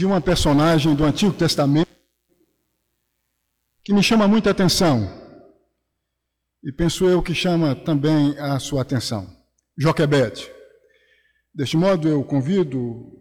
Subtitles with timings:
[0.00, 1.90] de uma personagem do Antigo Testamento
[3.84, 5.06] que me chama muita atenção
[6.64, 9.28] e penso eu que chama também a sua atenção.
[9.76, 10.50] Joquebede.
[11.54, 13.12] Deste modo, eu convido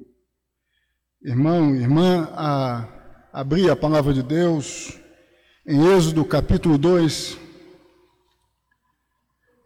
[1.22, 2.88] irmão e irmã a
[3.34, 4.98] abrir a palavra de Deus
[5.68, 7.38] em Êxodo capítulo 2.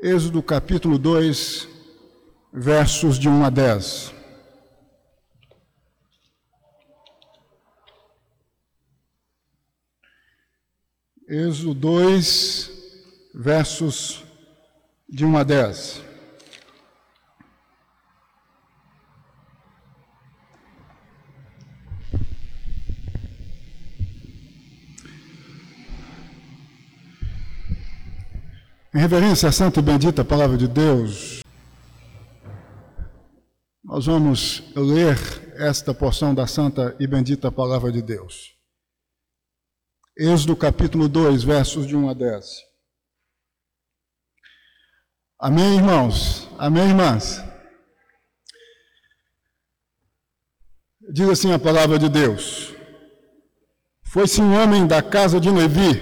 [0.02, 1.68] Êxodo capítulo 2,
[2.52, 4.22] versos de 1 a 10.
[11.27, 12.71] Êxodo 2,
[13.33, 14.25] versos
[15.07, 16.01] de 1 a 10.
[28.93, 31.41] Em reverência à santa e bendita palavra de Deus,
[33.81, 35.17] nós vamos ler
[35.55, 38.52] esta porção da santa e bendita palavra de Deus.
[40.16, 42.45] Êxodo capítulo 2, versos de 1 a 10.
[45.39, 46.47] Amém, irmãos?
[46.59, 47.44] Amém, irmãs?
[51.11, 52.75] Diz assim a palavra de Deus:
[54.03, 56.00] Foi-se um homem da casa de Levi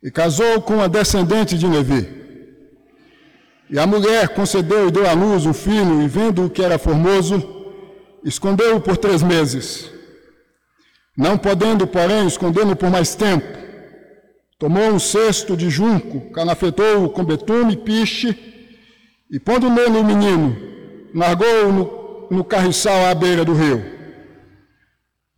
[0.00, 2.22] e casou com a descendente de Levi.
[3.68, 7.42] E a mulher concedeu e deu à luz um filho, e vendo que era formoso,
[8.22, 10.01] escondeu-o por três meses.
[11.16, 13.46] Não podendo, porém, escondê-lo por mais tempo,
[14.58, 18.38] tomou um cesto de junco, calafetou-o com betume e piche,
[19.30, 20.56] e pondo nele o menino,
[21.14, 23.84] largou-o no, no carriçal à beira do rio.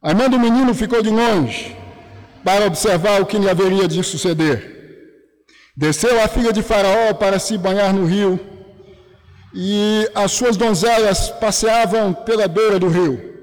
[0.01, 1.77] A irmã do menino ficou de longe,
[2.45, 4.73] para observar o que lhe haveria de suceder.
[5.77, 8.39] Desceu a filha de Faraó para se banhar no rio,
[9.53, 13.34] e as suas donzelas passeavam pela beira do rio.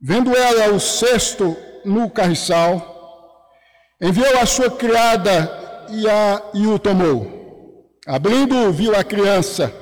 [0.00, 2.96] Vendo ela o cesto no carriçal,
[4.00, 7.90] enviou a sua criada e, a, e o tomou.
[8.06, 9.72] Abrindo, viu a criança.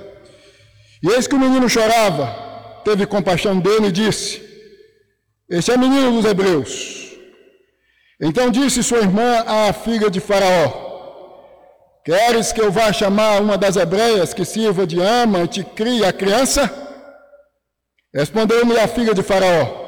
[1.03, 2.45] E eis que o menino chorava.
[2.85, 4.43] Teve compaixão dele e disse:
[5.51, 7.13] Este é menino dos hebreus.
[8.21, 10.87] Então disse sua irmã à filha de Faraó:
[12.05, 16.05] Queres que eu vá chamar uma das hebreias que sirva de ama e te crie
[16.05, 16.73] a criança?
[18.15, 19.86] Respondeu-me a filha de Faraó: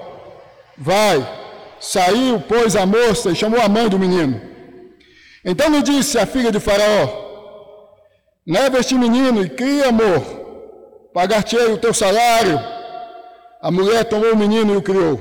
[0.78, 1.39] Vai.
[1.81, 4.41] Saiu, pois, a moça e chamou a mãe do menino.
[5.44, 7.28] Então lhe disse a filha de Faraó:
[8.47, 10.22] Leva este menino e cria amor,
[11.12, 12.59] pagar-te-ei o teu salário.
[13.61, 15.21] A mulher tomou o menino e o criou.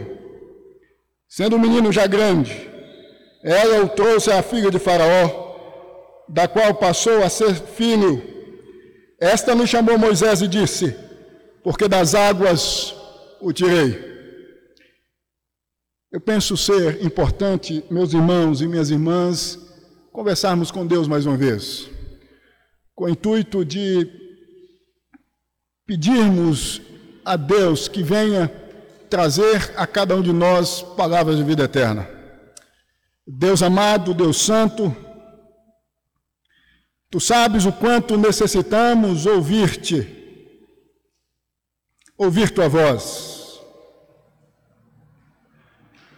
[1.28, 2.70] Sendo o menino já grande,
[3.44, 5.56] ela o trouxe à filha de Faraó,
[6.30, 8.24] da qual passou a ser filho.
[9.20, 10.96] Esta me chamou Moisés e disse:
[11.64, 12.96] Porque das águas
[13.42, 14.17] o tirei.
[16.10, 19.60] Eu penso ser importante, meus irmãos e minhas irmãs,
[20.14, 21.90] conversarmos com Deus mais uma vez,
[22.96, 24.10] com o intuito de
[25.86, 26.82] pedirmos
[27.26, 28.48] a Deus que venha
[29.10, 32.10] trazer a cada um de nós palavras de vida eterna.
[33.28, 34.96] Deus amado, Deus santo,
[37.12, 40.08] tu sabes o quanto necessitamos ouvir-te,
[42.18, 43.37] ouvir tua voz.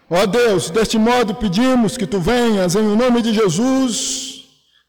[0.10, 4.46] Ó Deus, deste modo pedimos que tu venhas, em nome de Jesus,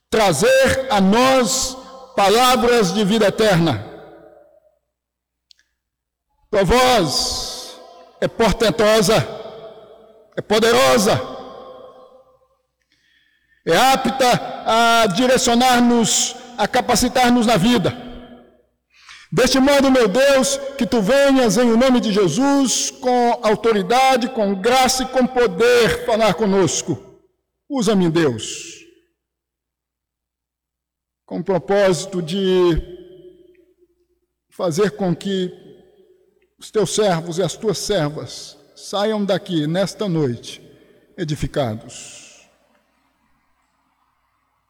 [0.09, 1.77] trazer a nós
[2.17, 3.87] palavras de vida eterna.
[6.51, 7.79] Tua voz
[8.21, 9.17] é portentosa,
[10.37, 11.21] é poderosa,
[13.67, 18.10] é apta a direcionar-nos, a capacitar-nos na vida.
[19.33, 25.05] Deste modo, meu Deus, que tu venhas em nome de Jesus, com autoridade, com graça
[25.05, 26.99] e com poder, falar conosco.
[27.69, 28.85] Usa-me, Deus,
[31.25, 32.99] com o propósito de
[34.49, 35.53] fazer com que
[36.59, 40.61] os teus servos e as tuas servas saiam daqui nesta noite
[41.17, 42.49] edificados.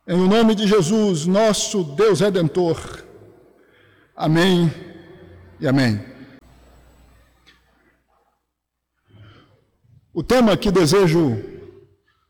[0.06, 3.09] Em nome de Jesus, nosso Deus Redentor,
[4.22, 4.70] Amém
[5.58, 5.98] e amém.
[10.12, 11.42] O tema que desejo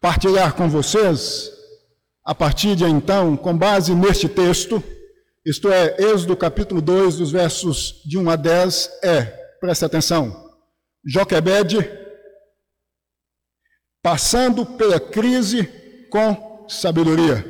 [0.00, 1.50] partilhar com vocês,
[2.25, 4.81] a partir de então, com base neste texto,
[5.44, 9.22] isto é, Êxodo capítulo 2, dos versos de 1 a 10, é,
[9.58, 10.48] preste atenção,
[11.04, 11.90] Joquebede
[14.00, 15.64] passando pela crise
[16.08, 17.44] com sabedoria.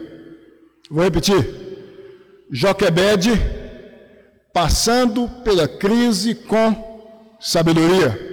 [0.90, 1.44] Vou repetir.
[2.50, 3.60] Joquebede
[4.52, 8.29] passando pela crise com sabedoria.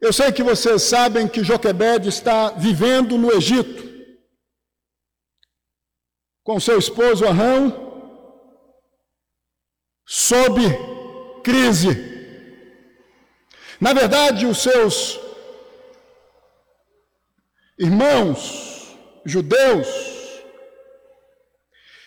[0.00, 3.86] Eu sei que vocês sabem que Joquebed está vivendo no Egito,
[6.44, 7.84] com seu esposo Arão,
[10.04, 10.60] sob
[11.42, 12.14] crise.
[13.80, 15.18] Na verdade, os seus
[17.78, 19.88] irmãos judeus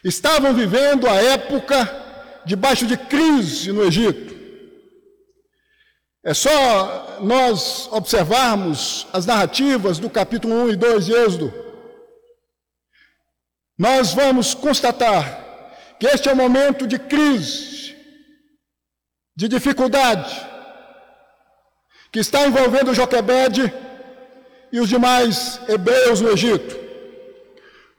[0.04, 2.09] estavam vivendo a época
[2.50, 4.34] debaixo de crise no Egito.
[6.24, 11.54] É só nós observarmos as narrativas do capítulo 1 e 2 de Êxodo.
[13.78, 15.24] Nós vamos constatar
[16.00, 17.96] que este é um momento de crise,
[19.36, 20.34] de dificuldade,
[22.12, 23.72] que está envolvendo Joquebede
[24.72, 26.76] e os demais hebreus no Egito.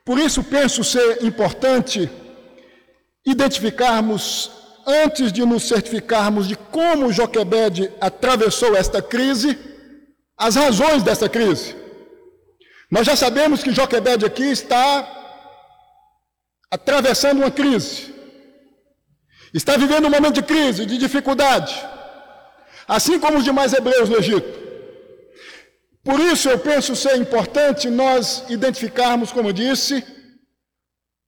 [0.05, 2.11] Por isso, penso ser importante
[3.27, 4.51] identificarmos,
[4.87, 9.59] antes de nos certificarmos de como Joquebede atravessou esta crise,
[10.37, 11.77] as razões desta crise.
[12.91, 15.09] Nós já sabemos que Joquebede aqui está
[16.71, 18.15] atravessando uma crise.
[19.53, 21.75] Está vivendo um momento de crise, de dificuldade
[22.97, 24.59] assim como os demais hebreus no Egito.
[26.03, 30.05] Por isso eu penso ser importante nós identificarmos, como disse,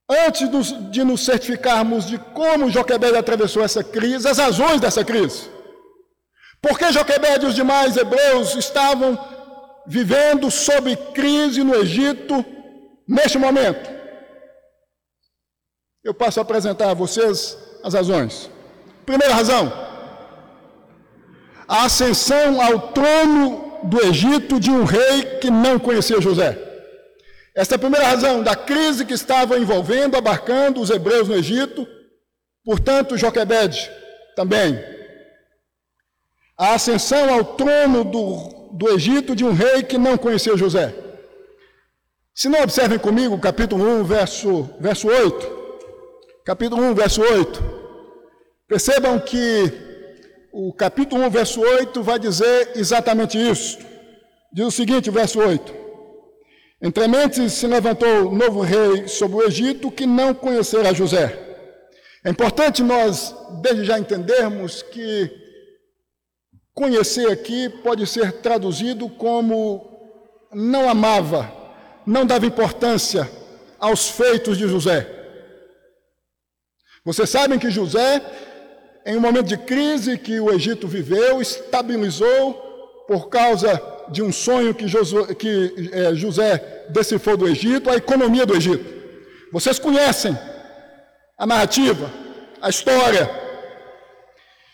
[0.09, 0.49] antes
[0.91, 5.49] de nos certificarmos de como Joquebed atravessou essa crise, as razões dessa crise.
[6.61, 9.17] Por que Joquebed e os demais hebreus estavam
[9.85, 12.45] vivendo sob crise no Egito
[13.07, 13.91] neste momento?
[16.03, 18.49] Eu passo a apresentar a vocês as razões.
[19.05, 19.71] Primeira razão,
[21.67, 26.72] a ascensão ao trono do Egito de um rei que não conhecia José.
[27.55, 31.87] Esta é a primeira razão da crise que estava envolvendo, abarcando os hebreus no Egito,
[32.65, 33.91] portanto, Joquebed
[34.35, 34.83] também.
[36.57, 40.95] A ascensão ao trono do, do Egito de um rei que não conhecia José.
[42.33, 45.63] Se não observem comigo, capítulo 1, verso, verso 8.
[46.43, 47.63] Capítulo 1, verso 8.
[48.67, 49.71] Percebam que
[50.51, 53.77] o capítulo 1, verso 8, vai dizer exatamente isso.
[54.51, 55.82] Diz o seguinte, verso 8:
[56.83, 61.39] Entre mentes se levantou novo rei sobre o Egito que não conhecera José.
[62.25, 65.31] É importante nós, desde já, entendermos que
[66.73, 69.89] conhecer aqui pode ser traduzido como
[70.51, 71.49] não amava,
[72.05, 73.31] não dava importância
[73.79, 75.07] aos feitos de José.
[77.05, 78.21] Vocês sabem que José
[79.05, 82.53] em um momento de crise que o Egito viveu, estabilizou
[83.07, 83.77] por causa
[84.09, 88.85] de um sonho que, Josué, que é, José decifrou do Egito, a economia do Egito.
[89.51, 90.37] Vocês conhecem
[91.37, 92.11] a narrativa,
[92.61, 93.29] a história.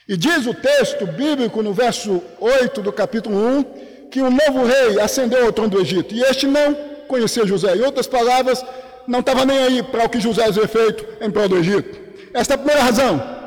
[0.08, 3.64] E diz o texto bíblico no verso 8 do capítulo 1
[4.10, 6.16] que um novo rei ascendeu ao trono do Egito.
[6.16, 6.74] E este não
[7.08, 7.76] conhecia José.
[7.76, 8.66] Em outras palavras,
[9.08, 12.00] não estava nem aí para o que José havia feito em prol do Egito.
[12.34, 13.40] Esta é a primeira razão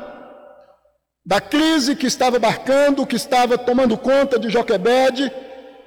[1.25, 5.31] da crise que estava abarcando, que estava tomando conta de Joquebede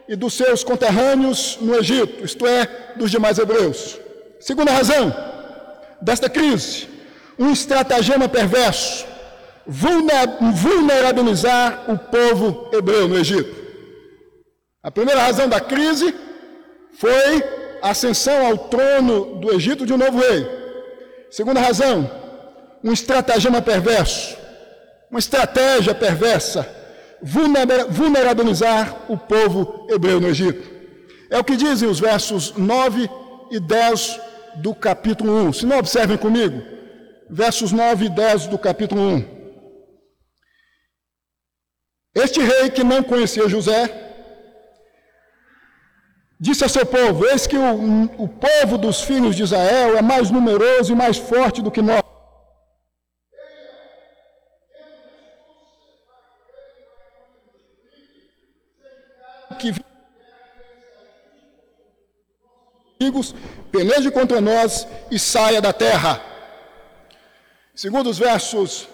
[0.09, 3.99] e dos seus conterrâneos no Egito, isto é, dos demais hebreus.
[4.41, 5.13] Segunda razão
[6.01, 6.89] desta crise,
[7.39, 9.07] um estratagema perverso,
[9.67, 13.67] vulnerabilizar o povo hebreu no Egito.
[14.83, 16.15] A primeira razão da crise
[16.93, 17.45] foi
[17.83, 20.47] a ascensão ao trono do Egito de um novo rei.
[21.31, 22.11] Segunda razão,
[22.83, 24.37] um estratagema perverso,
[25.11, 26.67] uma estratégia perversa,
[27.23, 30.77] vulnerabilizar o povo hebreu no Egito.
[31.31, 33.09] É o que dizem os versos 9
[33.51, 34.21] e 10
[34.57, 35.53] do capítulo 1.
[35.53, 36.63] Se não observem comigo,
[37.29, 39.37] versos 9 e 10 do capítulo 1.
[42.15, 43.91] Este rei que não conhecia José,
[46.41, 50.31] disse a seu povo: Eis que o, o povo dos filhos de Israel é mais
[50.31, 52.03] numeroso e mais forte do que nós.
[59.57, 59.75] Que
[62.99, 63.35] inimigos
[63.71, 66.23] peleje contra nós e saia da terra.
[67.75, 68.89] Segundo os versos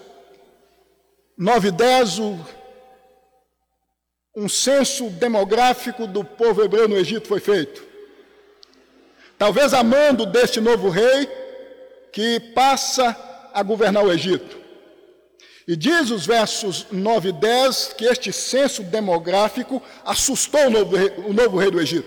[1.36, 2.18] 9 e 10,
[4.34, 7.82] um censo demográfico do povo hebreu no Egito foi feito.
[9.38, 11.26] Talvez a mando deste novo rei
[12.12, 13.16] que passa
[13.52, 14.61] a governar o Egito.
[15.72, 21.14] E diz os versos 9 e 10 que este censo demográfico assustou o novo rei,
[21.26, 22.06] o novo rei do Egito.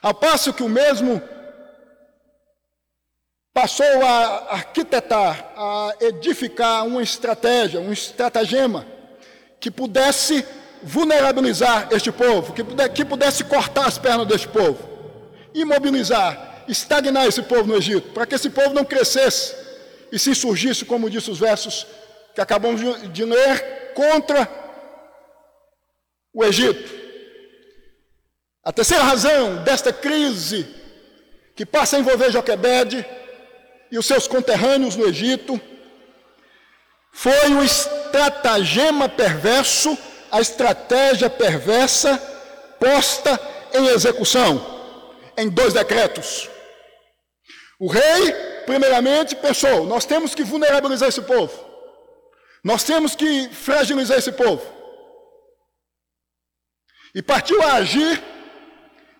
[0.00, 1.20] Ao passo que o mesmo
[3.52, 8.86] passou a arquitetar, a edificar uma estratégia, um estratagema
[9.58, 10.46] que pudesse
[10.84, 12.52] vulnerabilizar este povo,
[12.94, 14.78] que pudesse cortar as pernas deste povo,
[15.52, 19.65] imobilizar, estagnar esse povo no Egito, para que esse povo não crescesse
[20.16, 21.86] e se insurgisse, como disse os versos
[22.34, 22.80] que acabamos
[23.12, 24.48] de ler, contra
[26.32, 26.90] o Egito.
[28.64, 30.66] A terceira razão desta crise
[31.54, 33.04] que passa a envolver Joquebede
[33.92, 35.60] e os seus conterrâneos no Egito
[37.12, 39.98] foi o estratagema perverso,
[40.32, 42.16] a estratégia perversa
[42.80, 43.38] posta
[43.74, 44.64] em execução
[45.36, 46.48] em dois decretos.
[47.78, 51.54] O rei, primeiramente, pensou: nós temos que vulnerabilizar esse povo,
[52.62, 54.74] nós temos que fragilizar esse povo.
[57.14, 58.22] E partiu a agir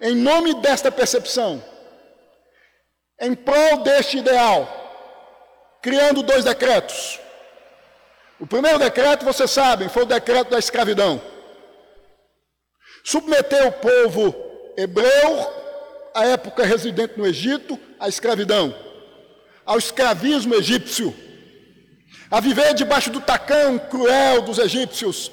[0.00, 1.64] em nome desta percepção,
[3.18, 4.68] em prol deste ideal,
[5.80, 7.18] criando dois decretos.
[8.38, 11.22] O primeiro decreto, vocês sabem, foi o decreto da escravidão.
[13.02, 14.34] Submeteu o povo
[14.76, 15.64] hebreu,
[16.14, 18.74] à época residente no Egito, à escravidão,
[19.66, 21.14] ao escravismo egípcio,
[22.30, 25.32] a viver debaixo do tacão cruel dos egípcios.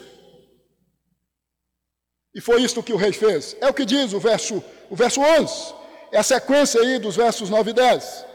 [2.36, 3.56] E foi isto que o rei fez.
[3.62, 5.74] É o que diz o verso, o verso 11.
[6.12, 8.26] É a sequência aí dos versos 9 e 10.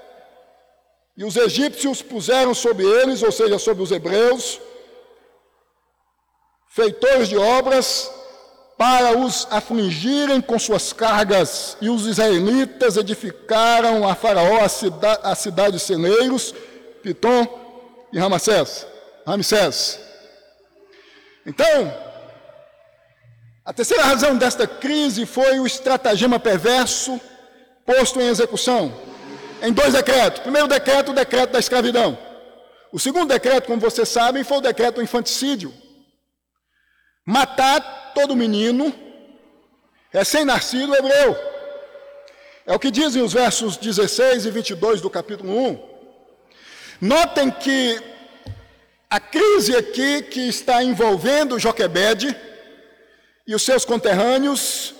[1.16, 4.60] E os egípcios puseram sobre eles, ou seja, sobre os hebreus,
[6.68, 8.08] feitores de obras,
[8.78, 11.76] para os afligirem com suas cargas.
[11.80, 16.54] E os israelitas edificaram a Faraó a, cida, a cidade de Ceneiros,
[17.02, 17.46] Pitom
[18.12, 18.86] e Ramsés.
[19.26, 19.98] Ramsés.
[21.44, 21.92] Então,
[23.64, 27.20] a terceira razão desta crise foi o estratagema perverso
[27.84, 28.92] posto em execução
[29.62, 30.40] em dois decretos.
[30.40, 32.16] Primeiro decreto, o decreto da escravidão.
[32.92, 35.72] O segundo decreto, como vocês sabem, foi o decreto do infanticídio.
[37.28, 38.90] Matar todo menino
[40.10, 41.36] recém-nascido hebreu.
[42.64, 45.88] É o que dizem os versos 16 e 22 do capítulo 1.
[47.02, 48.00] Notem que
[49.10, 52.34] a crise aqui que está envolvendo Joquebede
[53.46, 54.94] e os seus conterrâneos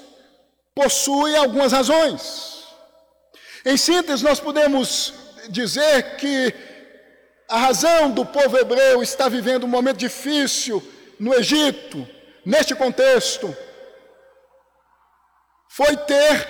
[0.75, 2.63] possui algumas razões.
[3.65, 5.15] Em síntese, nós podemos
[5.49, 6.55] dizer que
[7.49, 10.87] a razão do povo hebreu está vivendo um momento difícil
[11.19, 12.07] no Egito,
[12.45, 13.57] neste contexto,
[15.69, 16.49] foi ter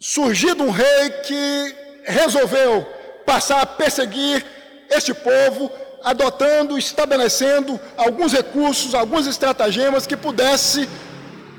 [0.00, 2.84] surgido um rei que resolveu
[3.24, 4.44] passar a perseguir
[4.90, 5.70] este povo,
[6.02, 10.88] adotando, estabelecendo alguns recursos, alguns estratagemas que pudesse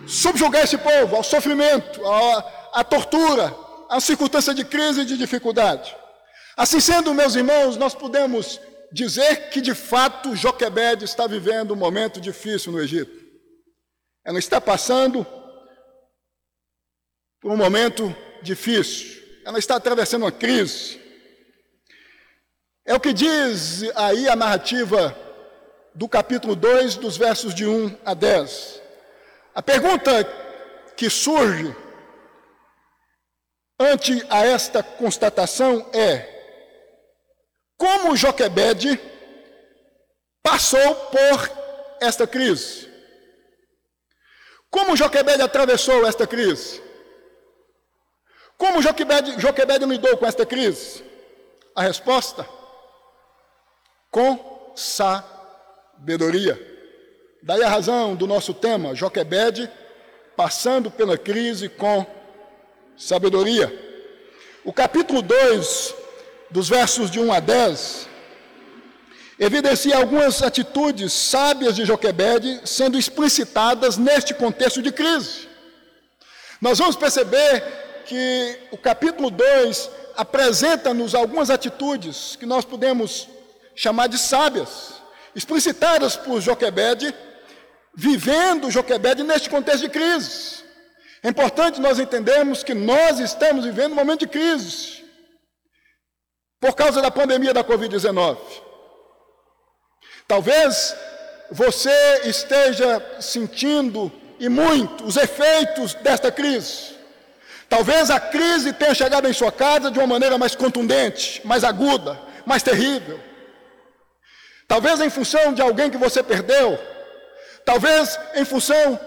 [0.06, 3.56] subjugar esse povo ao sofrimento, à, à tortura,
[3.90, 5.96] a circunstância de crise e de dificuldade.
[6.58, 8.60] Assim sendo, meus irmãos, nós podemos
[8.94, 13.24] dizer que de fato Joquebed está vivendo um momento difícil no Egito.
[14.24, 15.26] Ela está passando
[17.42, 19.22] por um momento difícil.
[19.44, 21.02] Ela está atravessando uma crise.
[22.86, 25.18] É o que diz aí a narrativa
[25.96, 28.82] do capítulo 2, dos versos de 1 a 10.
[29.56, 30.24] A pergunta
[30.96, 31.76] que surge
[33.80, 36.43] ante a esta constatação é:
[37.84, 38.98] como Joquebede
[40.42, 41.52] passou por
[42.00, 42.90] esta crise?
[44.70, 46.82] Como Joquebede atravessou esta crise?
[48.58, 51.04] Como Joquebede, Joquebede lidou com esta crise?
[51.76, 52.48] A resposta:
[54.10, 56.58] com sabedoria.
[57.42, 59.70] Daí a razão do nosso tema, Joquebede
[60.38, 62.06] passando pela crise com
[62.96, 63.68] sabedoria.
[64.64, 66.03] O capítulo 2,
[66.54, 68.08] dos versos de 1 a 10,
[69.40, 75.50] evidencia algumas atitudes sábias de Joquebede sendo explicitadas neste contexto de crise.
[76.62, 83.28] Nós vamos perceber que o capítulo 2 apresenta-nos algumas atitudes que nós podemos
[83.76, 85.02] chamar de sábias,
[85.36, 87.16] explicitadas por Joquebede,
[87.96, 90.64] vivendo Joquebede neste contexto de crise.
[91.24, 95.03] É importante nós entendermos que nós estamos vivendo um momento de crise
[96.64, 98.38] por causa da pandemia da Covid-19.
[100.26, 100.96] Talvez
[101.52, 106.96] você esteja sentindo e muito os efeitos desta crise.
[107.68, 112.18] Talvez a crise tenha chegado em sua casa de uma maneira mais contundente, mais aguda,
[112.46, 113.20] mais terrível.
[114.66, 116.80] Talvez em função de alguém que você perdeu.
[117.66, 118.98] Talvez em função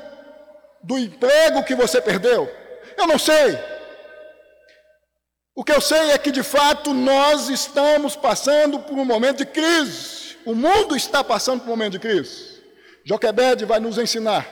[0.83, 2.55] do emprego que você perdeu?
[2.99, 3.59] Eu não sei.
[5.59, 9.47] O que eu sei é que de fato nós estamos passando por um momento de
[9.47, 10.37] crise.
[10.45, 12.63] O mundo está passando por um momento de crise.
[13.07, 14.47] Joquebed vai nos ensinar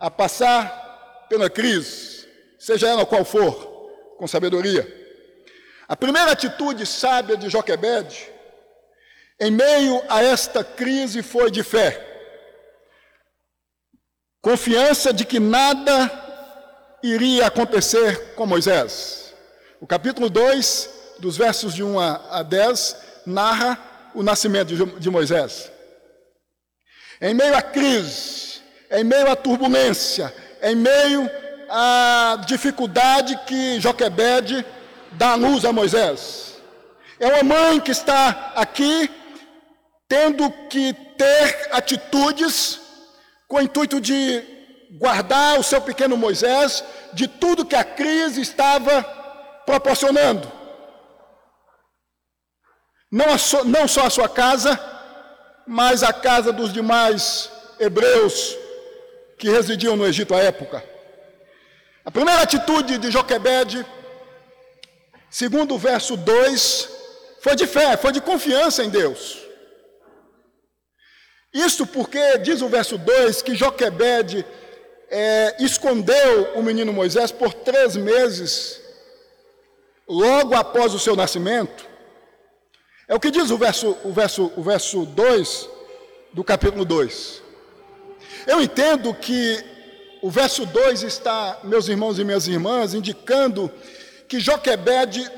[0.00, 2.26] a passar pela crise,
[2.58, 3.54] seja ela qual for,
[4.18, 4.84] com sabedoria.
[5.86, 8.28] A primeira atitude sábia de Joquebed,
[9.38, 12.08] em meio a esta crise, foi de fé.
[14.40, 16.10] Confiança de que nada
[17.04, 19.21] iria acontecer com Moisés.
[19.82, 22.96] O capítulo 2, dos versos de 1 a 10,
[23.26, 23.76] narra
[24.14, 25.72] o nascimento de Moisés.
[27.20, 28.60] Em meio à crise,
[28.92, 31.28] em meio à turbulência, em meio
[31.68, 34.64] à dificuldade que Joquebede
[35.14, 36.54] dá luz a Moisés.
[37.18, 39.10] É uma mãe que está aqui
[40.06, 42.78] tendo que ter atitudes
[43.48, 44.44] com o intuito de
[44.92, 49.21] guardar o seu pequeno Moisés de tudo que a crise estava
[49.66, 50.50] proporcionando.
[53.10, 54.78] Não, so, não só a sua casa,
[55.66, 58.56] mas a casa dos demais hebreus
[59.38, 60.82] que residiam no Egito à época.
[62.04, 63.86] A primeira atitude de Joquebede,
[65.30, 66.88] segundo o verso 2,
[67.40, 69.38] foi de fé, foi de confiança em Deus.
[71.52, 74.44] Isso porque, diz o verso 2, que Joquebede
[75.10, 78.80] é, escondeu o menino Moisés por três meses,
[80.12, 81.86] logo após o seu nascimento.
[83.08, 85.68] É o que diz o verso, o verso, o verso 2
[86.34, 87.42] do capítulo 2.
[88.46, 89.64] Eu entendo que
[90.22, 93.72] o verso 2 está, meus irmãos e minhas irmãs, indicando
[94.28, 95.28] que Joquebede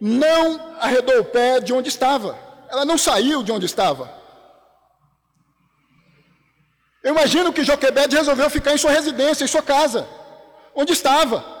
[0.00, 2.38] não arredou o pé de onde estava.
[2.70, 4.14] Ela não saiu de onde estava.
[7.02, 10.08] Eu imagino que Joquebed resolveu ficar em sua residência, em sua casa,
[10.74, 11.55] onde estava.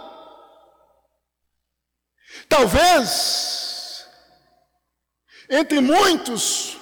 [2.48, 4.06] Talvez,
[5.50, 6.76] entre muitos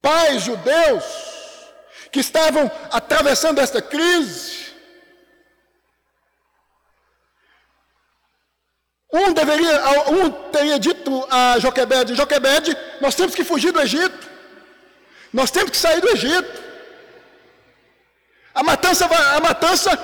[0.00, 1.04] pais judeus
[2.10, 4.72] que estavam atravessando esta crise,
[9.12, 14.32] um deveria, um teria dito a Joquebed, Joquebed, nós temos que fugir do Egito.
[15.32, 16.62] Nós temos que sair do Egito.
[18.54, 19.98] A matança vai, a matança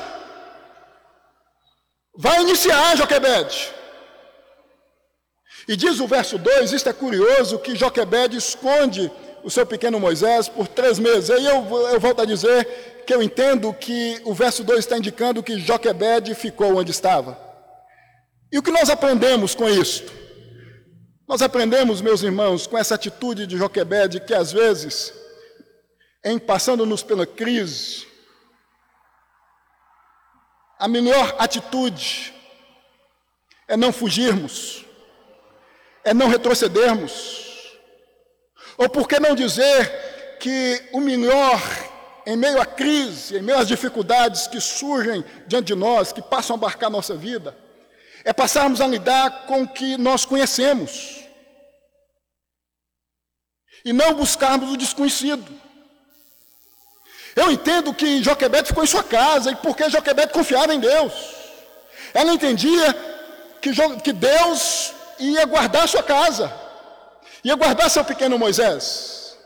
[2.16, 3.77] vai iniciar Joquebede.
[5.68, 9.12] E diz o verso 2, isto é curioso, que Joquebede esconde
[9.44, 11.28] o seu pequeno Moisés por três meses.
[11.28, 11.56] Aí eu,
[11.90, 16.34] eu volto a dizer que eu entendo que o verso 2 está indicando que Joquebede
[16.34, 17.38] ficou onde estava.
[18.50, 20.10] E o que nós aprendemos com isto?
[21.28, 25.12] Nós aprendemos, meus irmãos, com essa atitude de Joquebede, que às vezes,
[26.24, 28.06] em passando-nos pela crise,
[30.78, 32.32] a melhor atitude
[33.68, 34.87] é não fugirmos,
[36.08, 37.46] é não retrocedermos.
[38.76, 41.60] Ou por que não dizer que o melhor,
[42.26, 46.54] em meio à crise, em meio às dificuldades que surgem diante de nós, que passam
[46.54, 47.56] a abarcar nossa vida,
[48.24, 51.18] é passarmos a lidar com o que nós conhecemos
[53.84, 55.52] e não buscarmos o desconhecido.
[57.36, 61.12] Eu entendo que Joquebede ficou em sua casa, e porque Joquebede confiava em Deus.
[62.12, 62.94] Ela entendia
[64.02, 66.52] que Deus ia guardar sua casa,
[67.44, 69.36] ia guardar seu pequeno Moisés.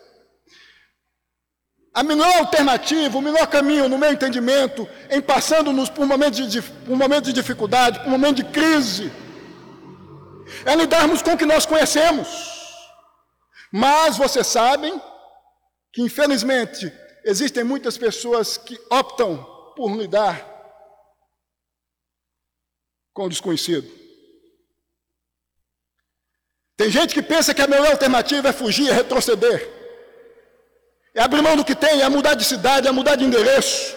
[1.95, 6.93] A melhor alternativa, o melhor caminho, no meu entendimento, em passando-nos por um de, por
[6.93, 9.13] um momento de dificuldade, por um momento de crise,
[10.65, 12.29] é lidarmos com o que nós conhecemos.
[13.71, 15.01] Mas vocês sabem
[15.93, 16.91] que, infelizmente,
[17.25, 19.45] Existem muitas pessoas que optam
[19.77, 20.49] por lidar
[23.13, 24.02] com o desconhecido.
[26.83, 29.71] Tem gente que pensa que a melhor alternativa é fugir, é retroceder.
[31.15, 33.95] É abrir mão do que tem, é mudar de cidade, é mudar de endereço,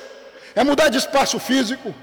[0.54, 1.96] é mudar de espaço físico.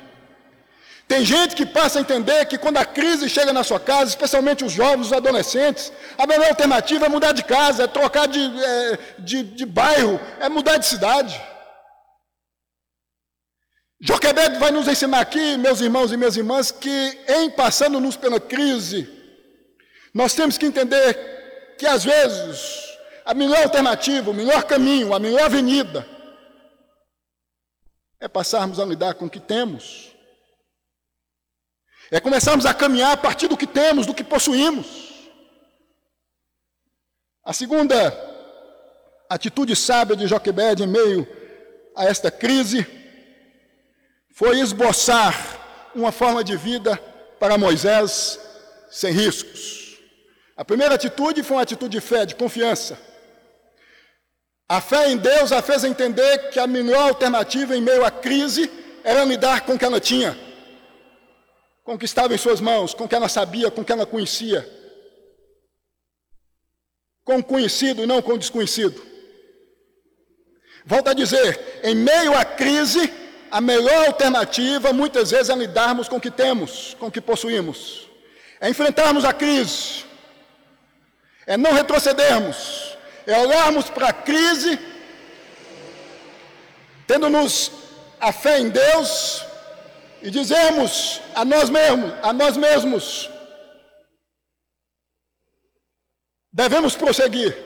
[1.07, 4.65] Tem gente que passa a entender que quando a crise chega na sua casa, especialmente
[4.65, 8.99] os jovens, os adolescentes, a melhor alternativa é mudar de casa, é trocar de, é,
[9.21, 11.41] de, de bairro, é mudar de cidade.
[14.01, 19.22] Joquebed vai nos ensinar aqui, meus irmãos e minhas irmãs, que em passando-nos pela crise,
[20.13, 25.43] nós temos que entender que às vezes a melhor alternativa, o melhor caminho, a melhor
[25.43, 26.07] avenida
[28.21, 30.13] é passarmos a lidar com o que temos
[32.13, 34.87] é começarmos a caminhar a partir do que temos, do que possuímos.
[37.43, 38.15] A segunda
[39.31, 41.27] atitude sábia de Joquebed em meio
[41.97, 42.87] a esta crise
[44.35, 46.99] foi esboçar uma forma de vida
[47.41, 48.39] para Moisés
[48.91, 49.82] sem riscos.
[50.57, 52.99] A primeira atitude foi uma atitude de fé, de confiança.
[54.69, 58.71] A fé em Deus a fez entender que a melhor alternativa em meio à crise
[59.05, 60.39] era lidar com o que ela tinha,
[61.85, 63.93] com o que estava em suas mãos, com o que ela sabia, com o que
[63.93, 64.69] ela conhecia.
[67.25, 69.01] Com o conhecido e não com o desconhecido.
[70.85, 73.13] Volto a dizer, em meio à crise,
[73.51, 78.09] a melhor alternativa muitas vezes é lidarmos com o que temos, com o que possuímos.
[78.61, 80.05] É enfrentarmos a crise,
[81.47, 84.79] é não retrocedermos, é olharmos para a crise,
[87.07, 87.71] tendo-nos
[88.21, 89.45] a fé em Deus
[90.23, 93.29] e dizermos a nós mesmos, a nós mesmos,
[96.53, 97.57] devemos prosseguir.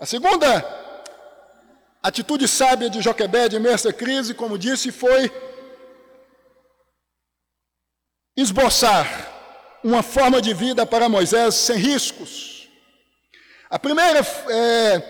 [0.00, 0.64] A segunda
[2.02, 5.30] atitude sábia de Joquebed em essa crise, como disse, foi
[8.36, 9.06] esboçar
[9.82, 12.57] uma forma de vida para Moisés sem riscos.
[13.70, 15.02] A primeira é,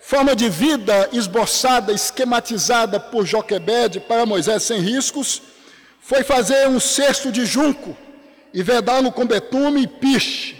[0.00, 5.42] forma de vida esboçada, esquematizada por Joquebed para Moisés sem riscos,
[6.00, 7.94] foi fazer um cesto de junco
[8.54, 10.56] e vedá-lo com betume e piche,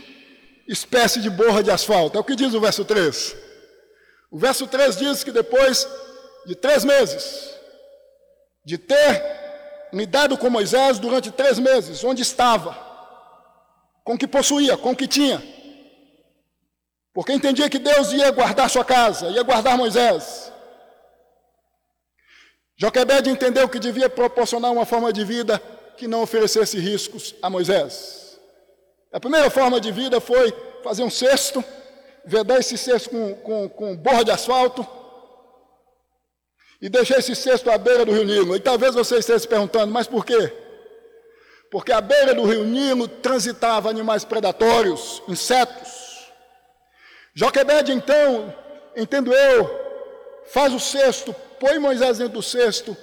[0.68, 2.18] espécie de borra de asfalto.
[2.18, 3.34] É o que diz o verso 3.
[4.30, 5.88] O verso 3 diz que depois
[6.46, 7.54] de três meses,
[8.64, 12.76] de ter lidado com Moisés durante três meses, onde estava,
[14.04, 15.42] com o que possuía, com o que tinha,
[17.12, 20.52] porque entendia que Deus ia guardar sua casa, ia guardar Moisés.
[22.76, 25.60] Joquebed entendeu que devia proporcionar uma forma de vida
[25.96, 28.38] que não oferecesse riscos a Moisés.
[29.12, 31.62] A primeira forma de vida foi fazer um cesto
[32.24, 34.86] vedar esse cesto com, com, com borra de asfalto
[36.80, 38.56] e deixar esse cesto à beira do rio Nilo.
[38.56, 40.52] E talvez você esteja se perguntando, mas por quê?
[41.70, 46.09] Porque à beira do rio Nilo transitava animais predatórios, insetos.
[47.34, 48.54] Joquebed, então,
[48.96, 49.70] entendo eu,
[50.52, 52.96] faz o cesto, põe Moisés dentro do cesto,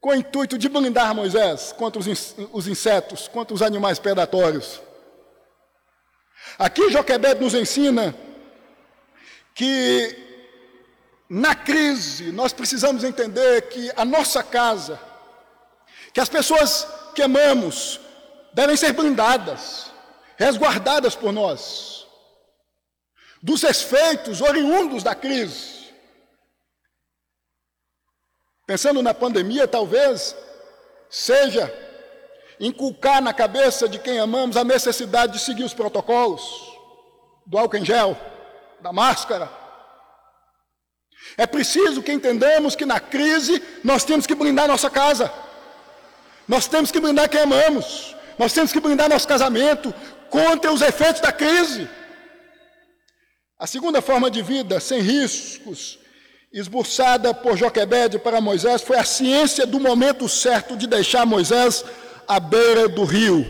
[0.00, 4.80] com o intuito de blindar Moisés contra os insetos, contra os animais predatórios.
[6.58, 8.14] Aqui Joquebed nos ensina
[9.54, 10.16] que
[11.28, 14.98] na crise nós precisamos entender que a nossa casa,
[16.12, 18.00] que as pessoas que amamos,
[18.52, 19.90] devem ser blindadas,
[20.36, 21.91] resguardadas por nós,
[23.42, 25.82] dos efeitos oriundos da crise.
[28.66, 30.36] Pensando na pandemia, talvez
[31.10, 31.72] seja
[32.60, 36.42] inculcar na cabeça de quem amamos a necessidade de seguir os protocolos
[37.44, 38.16] do álcool em gel
[38.80, 39.50] da máscara.
[41.36, 45.32] É preciso que entendamos que na crise nós temos que blindar nossa casa,
[46.46, 49.92] nós temos que blindar quem amamos, nós temos que blindar nosso casamento
[50.30, 51.88] contra os efeitos da crise.
[53.62, 55.96] A segunda forma de vida, sem riscos,
[56.52, 61.84] esboçada por Joquebede para Moisés, foi a ciência do momento certo de deixar Moisés
[62.26, 63.46] à beira do rio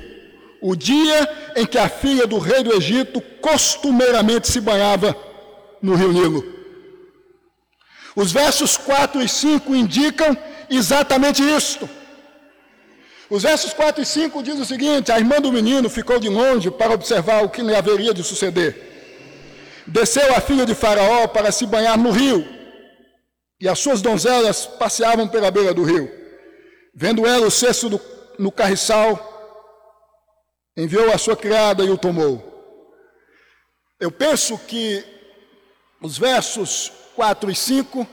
[0.60, 5.16] o dia em que a filha do rei do Egito costumeiramente se banhava
[5.80, 6.44] no rio Nilo.
[8.14, 10.36] Os versos 4 e 5 indicam
[10.68, 11.88] exatamente isto.
[13.30, 16.70] Os versos 4 e 5 diz o seguinte: A irmã do menino ficou de longe
[16.70, 18.91] para observar o que lhe haveria de suceder.
[19.86, 22.46] Desceu a filha de Faraó para se banhar no rio,
[23.60, 26.10] e as suas donzelas passeavam pela beira do rio.
[26.94, 28.00] Vendo ela o cesto do,
[28.38, 29.28] no carriçal,
[30.76, 32.50] enviou a sua criada e o tomou.
[34.00, 35.04] Eu penso que
[36.00, 38.06] os versos 4 e 5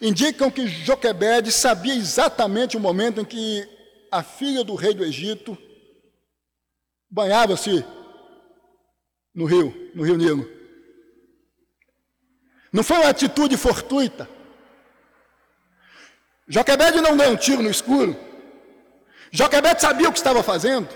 [0.00, 3.66] indicam que Joquebed sabia exatamente o momento em que
[4.10, 5.56] a filha do rei do Egito
[7.10, 7.84] banhava-se
[9.34, 10.53] no rio, no rio Nilo.
[12.74, 14.28] Não foi uma atitude fortuita.
[16.48, 18.16] Joquebed não deu um tiro no escuro.
[19.30, 20.88] Joquebed sabia o que estava fazendo.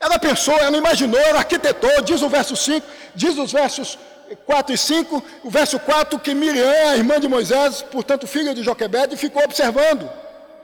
[0.00, 3.96] Ela pensou, ela imaginou, ela arquitetou, diz o verso 5, diz os versos
[4.44, 8.64] 4 e 5, o verso 4, que Miriam, a irmã de Moisés, portanto filha de
[8.64, 10.10] Joquebede, ficou observando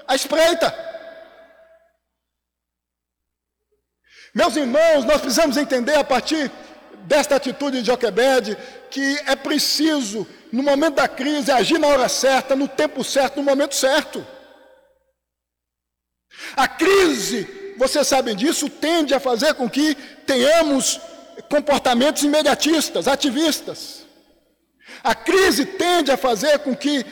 [0.08, 0.74] a espreita.
[4.34, 6.50] Meus irmãos, nós precisamos entender a partir
[7.04, 8.56] desta atitude de Joquebede
[8.90, 13.42] que é preciso, no momento da crise, agir na hora certa, no tempo certo, no
[13.42, 14.26] momento certo.
[16.56, 19.94] A crise vocês sabem disso, tende a fazer com que
[20.26, 21.00] tenhamos
[21.48, 24.04] comportamentos imediatistas, ativistas.
[25.02, 27.06] A crise tende a fazer com que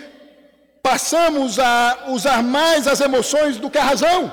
[0.83, 4.31] passamos a usar mais as emoções do que a razão.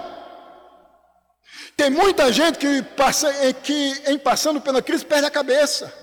[1.75, 5.93] Tem muita gente que, passa, que em passando pela crise perde a cabeça,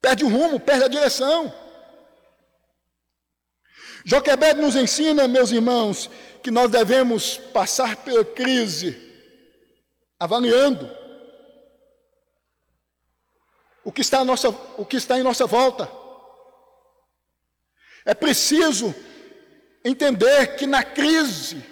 [0.00, 1.54] perde o rumo, perde a direção.
[4.04, 6.10] Joquebed nos ensina, meus irmãos,
[6.42, 8.96] que nós devemos passar pela crise,
[10.18, 10.88] avaliando
[13.84, 15.90] o que está, nossa, o que está em nossa volta.
[18.04, 18.94] É preciso
[19.84, 21.64] entender que na crise,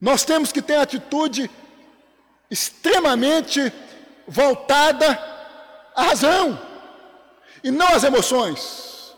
[0.00, 1.50] nós temos que ter atitude
[2.50, 3.72] extremamente
[4.26, 5.06] voltada
[5.94, 6.58] à razão
[7.62, 9.14] e não às emoções.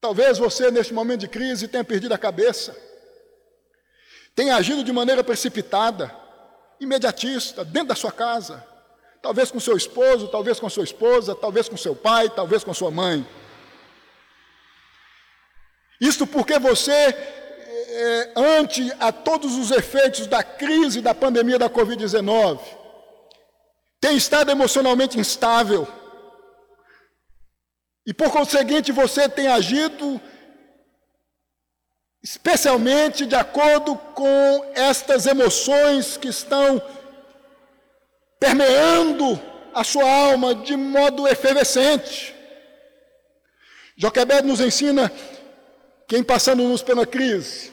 [0.00, 2.76] Talvez você, neste momento de crise, tenha perdido a cabeça,
[4.34, 6.14] tenha agido de maneira precipitada,
[6.80, 8.66] imediatista, dentro da sua casa,
[9.22, 12.90] talvez com seu esposo, talvez com sua esposa, talvez com seu pai, talvez com sua
[12.90, 13.26] mãe.
[16.00, 17.12] Isto porque você
[17.92, 22.60] é, ante a todos os efeitos da crise da pandemia da Covid-19,
[24.00, 25.86] tem estado emocionalmente instável.
[28.06, 30.20] E por conseguinte, você tem agido
[32.22, 36.82] especialmente de acordo com estas emoções que estão
[38.38, 39.40] permeando
[39.74, 42.34] a sua alma de modo efervescente.
[43.96, 45.12] Joquebed nos ensina
[46.08, 47.70] quem passando-nos pela crise,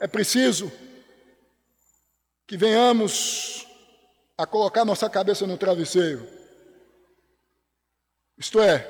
[0.00, 0.70] é preciso
[2.46, 3.66] que venhamos
[4.36, 6.26] a colocar nossa cabeça no travesseiro.
[8.38, 8.86] Isto é,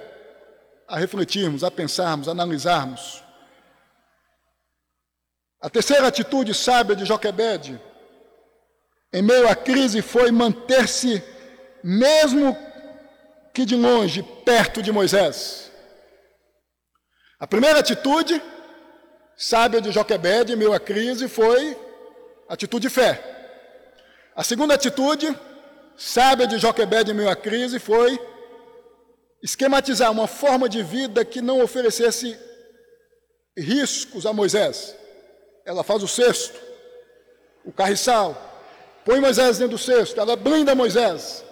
[0.86, 3.24] a refletirmos, a pensarmos, a analisarmos.
[5.60, 7.80] A terceira atitude sábia de Joquebed,
[9.12, 11.22] em meio à crise, foi manter-se,
[11.82, 12.56] mesmo
[13.54, 15.72] que de longe, perto de Moisés.
[17.40, 18.40] A primeira atitude
[19.38, 21.78] sábia de Joquebed, em meio à crise, foi
[22.48, 23.22] atitude de fé.
[24.34, 25.32] A segunda atitude
[25.96, 28.20] sábia de Joquebed, em meio à crise, foi
[29.40, 32.36] esquematizar uma forma de vida que não oferecesse
[33.56, 34.96] riscos a Moisés.
[35.64, 36.58] Ela faz o cesto,
[37.64, 38.36] o carriçal,
[39.04, 41.44] põe Moisés dentro do cesto, ela blinda Moisés.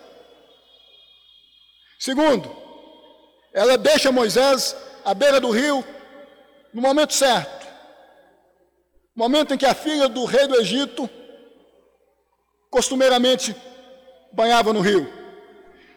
[2.01, 2.51] Segundo,
[3.53, 5.85] ela deixa Moisés à beira do rio
[6.73, 7.66] no momento certo
[9.17, 11.09] momento em que a filha do rei do Egito
[12.71, 13.57] costumeiramente
[14.31, 15.11] banhava no rio.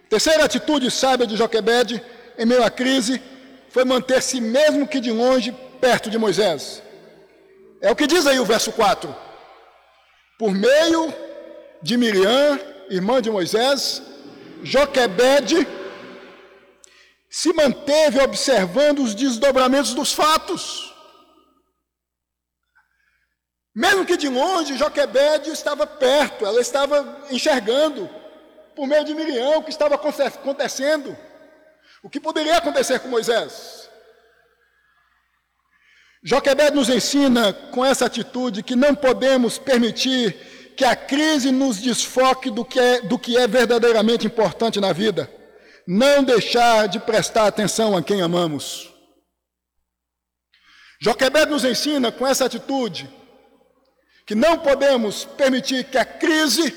[0.09, 2.01] Terceira atitude sábia de Joquebed
[2.37, 3.21] em meio à crise
[3.69, 5.51] foi manter-se, mesmo que de longe,
[5.81, 6.81] perto de Moisés.
[7.81, 9.13] É o que diz aí o verso 4.
[10.37, 11.13] Por meio
[11.81, 14.01] de Miriam, irmã de Moisés,
[14.63, 15.67] Joquebed
[17.29, 20.88] se manteve observando os desdobramentos dos fatos.
[23.79, 28.09] Mesmo que de longe, Joquebede estava perto, ela estava enxergando,
[28.75, 31.17] por meio de Miriam, o que estava acontecendo,
[32.03, 33.89] o que poderia acontecer com Moisés.
[36.21, 42.51] Joquebede nos ensina com essa atitude que não podemos permitir que a crise nos desfoque
[42.51, 45.31] do que é, do que é verdadeiramente importante na vida.
[45.87, 48.93] Não deixar de prestar atenção a quem amamos.
[50.99, 53.18] Joquebede nos ensina com essa atitude
[54.29, 56.71] que não podemos permitir que a crise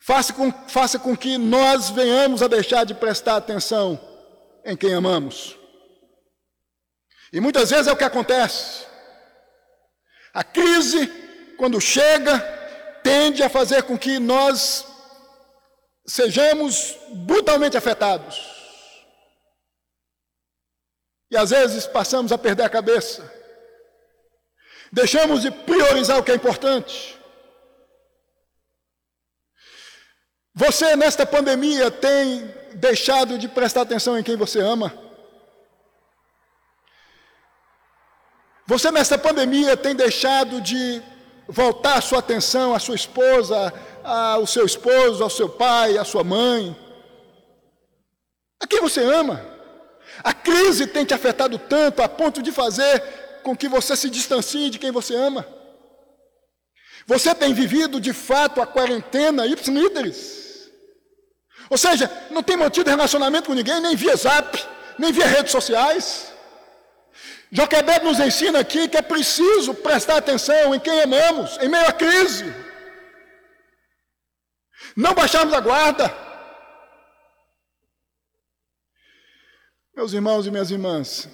[0.00, 4.00] faça com, faça com que nós venhamos a deixar de prestar atenção
[4.64, 5.54] em quem amamos.
[7.30, 8.86] E muitas vezes é o que acontece.
[10.32, 11.08] A crise,
[11.58, 12.38] quando chega,
[13.04, 14.86] tende a fazer com que nós
[16.06, 18.50] sejamos brutalmente afetados.
[21.30, 23.37] E às vezes passamos a perder a cabeça
[24.92, 27.18] Deixamos de priorizar o que é importante.
[30.54, 34.92] Você, nesta pandemia, tem deixado de prestar atenção em quem você ama?
[38.66, 41.02] Você, nesta pandemia, tem deixado de
[41.46, 43.72] voltar a sua atenção à sua esposa,
[44.02, 46.76] ao seu esposo, ao seu pai, à sua mãe?
[48.60, 49.44] A quem você ama?
[50.24, 53.02] A crise tem te afetado tanto a ponto de fazer
[53.48, 55.42] com que você se distancie de quem você ama.
[57.06, 60.70] Você tem vivido de fato a quarentena ipsilíteres.
[61.70, 64.62] Ou seja, não tem mantido relacionamento com ninguém, nem via zap,
[64.98, 66.30] nem via redes sociais.
[67.50, 71.92] Joquebed nos ensina aqui que é preciso prestar atenção em quem amamos, em meio à
[71.92, 72.44] crise.
[74.94, 76.14] Não baixarmos a guarda.
[79.96, 81.26] Meus irmãos e minhas irmãs,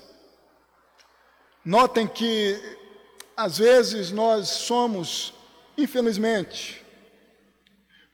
[1.65, 2.61] Notem que,
[3.37, 5.33] às vezes, nós somos,
[5.79, 6.85] infelizmente,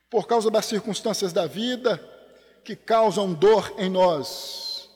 [0.09, 1.99] por causa das circunstâncias da vida,
[2.65, 4.89] que causam dor em nós,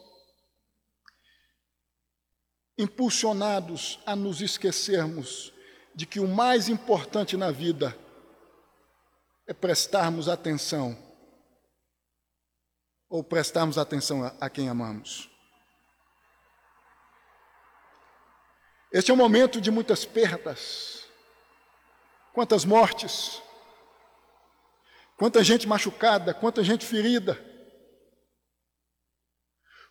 [2.78, 5.52] impulsionados a nos esquecermos
[5.94, 7.96] de que o mais importante na vida
[9.46, 10.96] é prestarmos atenção
[13.08, 15.33] ou prestarmos atenção a, a quem amamos.
[18.94, 21.00] Este é um momento de muitas perdas,
[22.32, 23.42] quantas mortes,
[25.16, 27.36] quanta gente machucada, quanta gente ferida.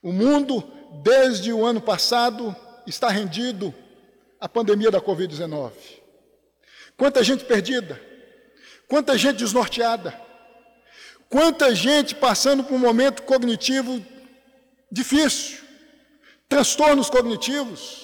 [0.02, 0.64] O mundo,
[1.04, 2.56] desde o ano passado,
[2.88, 3.76] está rendido
[4.40, 5.74] à pandemia da Covid-19.
[6.96, 8.02] Quanta gente perdida,
[8.88, 10.18] quanta gente desnorteada.
[11.28, 14.02] Quanta gente passando por um momento cognitivo
[14.90, 15.60] difícil,
[16.48, 18.03] transtornos cognitivos,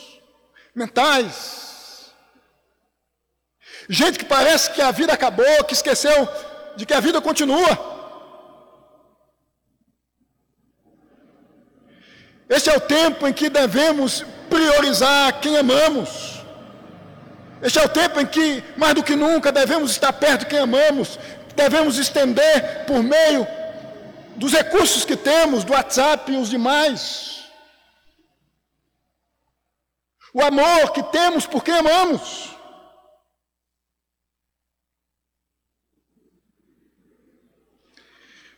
[0.79, 2.13] mentais.
[3.89, 6.27] Gente que parece que a vida acabou, que esqueceu
[6.77, 7.73] de que a vida continua.
[12.47, 16.09] Este é o tempo em que devemos priorizar quem amamos.
[17.61, 20.59] Este é o tempo em que, mais do que nunca, devemos estar perto de quem
[20.59, 21.19] amamos,
[21.55, 23.45] devemos estender por meio
[24.37, 27.38] dos recursos que temos, do WhatsApp e os demais.
[30.39, 32.56] O amor que temos por quem amamos.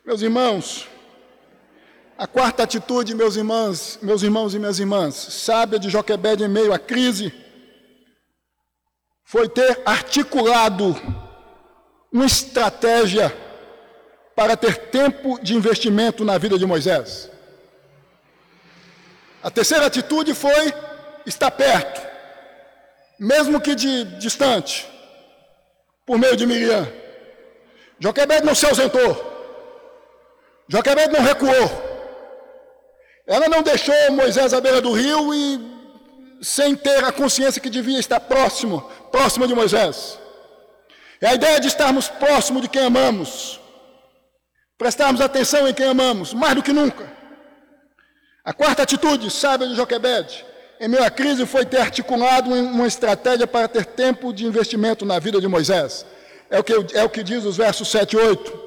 [0.06, 0.88] Meus irmãos,
[2.15, 6.72] a quarta atitude, meus irmãos, meus irmãos e minhas irmãs, sábia de Joquebed em meio
[6.72, 7.34] à crise,
[9.24, 10.96] foi ter articulado
[12.12, 13.36] uma estratégia
[14.36, 17.32] para ter tempo de investimento na vida de Moisés.
[19.41, 20.90] A terceira atitude foi
[21.25, 22.01] estar perto,
[23.19, 24.88] mesmo que de distante,
[26.05, 26.88] por meio de Miriam.
[27.99, 29.29] Joquebed não se ausentou.
[30.67, 31.91] Joquebed não recuou.
[33.27, 35.71] Ela não deixou Moisés à beira do rio e
[36.41, 38.81] sem ter a consciência que devia estar próximo,
[39.12, 40.19] próximo de Moisés.
[41.21, 43.60] É a ideia de estarmos próximo de quem amamos,
[44.77, 47.12] prestarmos atenção em quem amamos, mais do que nunca.
[48.43, 50.43] A quarta atitude sábia de Joquebed,
[50.82, 55.20] em meio à crise, foi ter articulado uma estratégia para ter tempo de investimento na
[55.20, 56.04] vida de Moisés.
[56.50, 58.60] É o que, é o que diz os versos 7 e 8.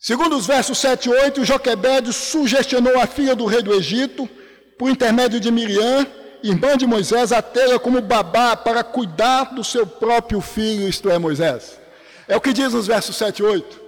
[0.00, 4.28] Segundo os versos 7 e 8, Joquebed sugestionou a filha do rei do Egito,
[4.76, 6.04] por intermédio de Miriam,
[6.42, 11.18] irmã de Moisés, a tê-la como babá para cuidar do seu próprio filho, isto é,
[11.18, 11.78] Moisés.
[12.26, 13.80] É o que diz nos versos 7 e 8.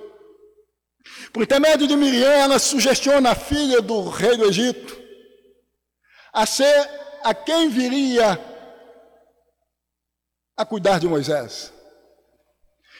[1.32, 5.07] Por intermédio de Miriam, ela sugestiona a filha do rei do Egito
[6.32, 6.88] a ser
[7.24, 8.38] a quem viria
[10.56, 11.72] a cuidar de Moisés.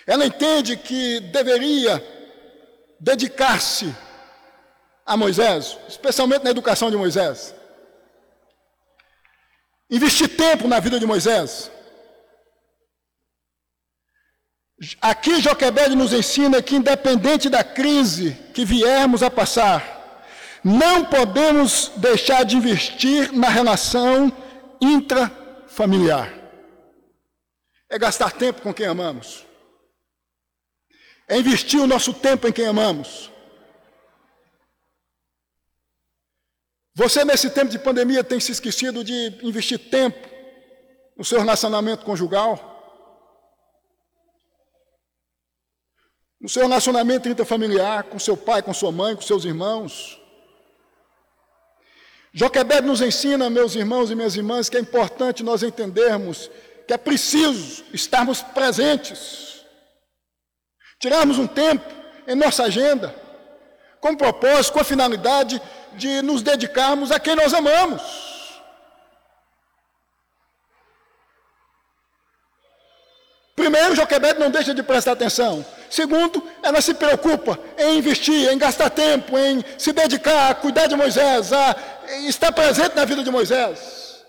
[0.07, 2.03] Ela entende que deveria
[3.01, 3.95] dedicar-se
[5.05, 7.55] a Moisés, especialmente na educação de Moisés.
[9.91, 11.71] Investir tempo na vida de Moisés.
[15.01, 19.98] Aqui Joquebed nos ensina que, independente da crise que viermos a passar,
[20.65, 24.33] não podemos deixar de investir na relação
[24.81, 26.33] intrafamiliar.
[27.89, 29.47] É gastar tempo com quem amamos.
[31.27, 33.31] É investir o nosso tempo em quem amamos.
[36.95, 40.19] Você, nesse tempo de pandemia, tem se esquecido de investir tempo
[41.17, 42.77] no seu relacionamento conjugal,
[46.41, 50.18] no seu relacionamento interfamiliar, com seu pai, com sua mãe, com seus irmãos.
[52.39, 56.49] Joquebed nos ensina, meus irmãos e minhas irmãs, que é importante nós entendermos
[56.87, 59.67] que é preciso estarmos presentes,
[61.01, 61.85] tirarmos um tempo
[62.29, 63.13] em nossa agenda,
[64.01, 65.61] com propósito, com a finalidade
[65.95, 68.28] de nos dedicarmos a quem nós amamos.
[73.59, 75.67] Primeiro, Joquebed não deixa de prestar atenção.
[75.91, 80.95] Segundo, ela se preocupa em investir, em gastar tempo, em se dedicar a cuidar de
[80.95, 81.75] Moisés, a
[82.29, 84.23] estar presente na vida de Moisés.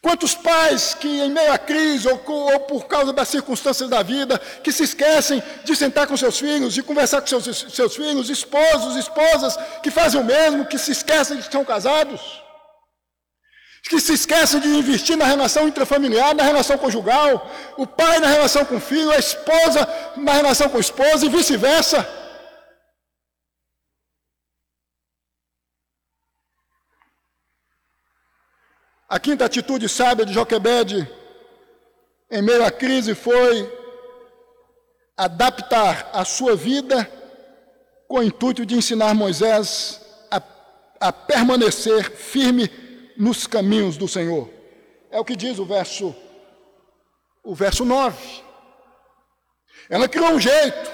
[0.00, 4.40] Quantos pais que, em meio à crise ou, ou, por causa das circunstâncias da vida,
[4.62, 8.94] que se esquecem de sentar com seus filhos, de conversar com seus, seus filhos, esposos,
[8.94, 12.43] esposas, que fazem o mesmo, que se esquecem de que são casados,
[13.88, 18.64] que se esquecem de investir na relação intrafamiliar, na relação conjugal, o pai na relação
[18.64, 22.08] com o filho, a esposa na relação com a esposa e vice-versa.
[29.06, 31.06] A quinta atitude sábia de Joquebed,
[32.30, 33.70] em meio à crise, foi
[35.14, 37.08] adaptar a sua vida
[38.08, 40.42] com o intuito de ensinar Moisés a,
[40.98, 42.83] a permanecer firme
[43.16, 44.48] nos caminhos do Senhor.
[45.10, 46.14] É o que diz o verso,
[47.42, 48.42] o verso 9.
[49.88, 50.90] Ela criou um jeito,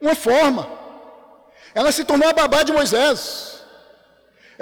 [0.00, 0.68] uma forma.
[1.74, 3.51] Ela se tornou a babá de Moisés.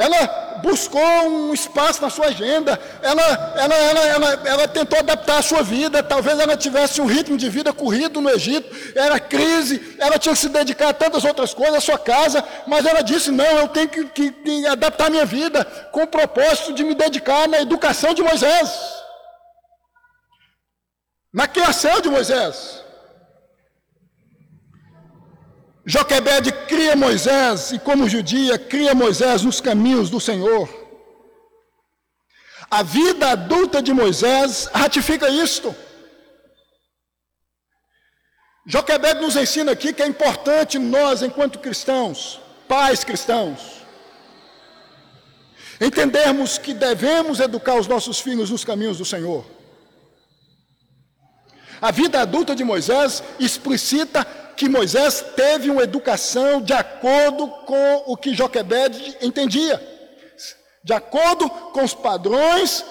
[0.01, 3.23] Ela buscou um espaço na sua agenda, ela,
[3.55, 7.51] ela, ela, ela, ela tentou adaptar a sua vida, talvez ela tivesse um ritmo de
[7.51, 11.75] vida corrido no Egito, era crise, ela tinha que se dedicar a tantas outras coisas,
[11.77, 15.67] a sua casa, mas ela disse: não, eu tenho que, que, que adaptar minha vida
[15.93, 18.71] com o propósito de me dedicar na educação de Moisés,
[21.31, 22.90] na criação de Moisés.
[25.85, 30.69] Joquebede cria Moisés e, como judia, cria Moisés nos caminhos do Senhor.
[32.71, 35.75] A vida adulta de Moisés ratifica isto.
[38.67, 43.81] Joquebede nos ensina aqui que é importante nós, enquanto cristãos, pais cristãos,
[45.81, 49.45] entendermos que devemos educar os nossos filhos nos caminhos do Senhor.
[51.81, 54.25] A vida adulta de Moisés explicita
[54.57, 59.81] que Moisés teve uma educação de acordo com o que Joquebed entendia,
[60.85, 62.85] de acordo com os padrões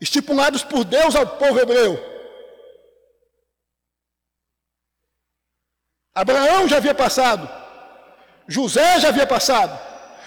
[0.00, 1.98] estipulados por Deus ao povo hebreu.
[6.14, 7.50] Abraão já havia passado,
[8.46, 9.76] José já havia passado,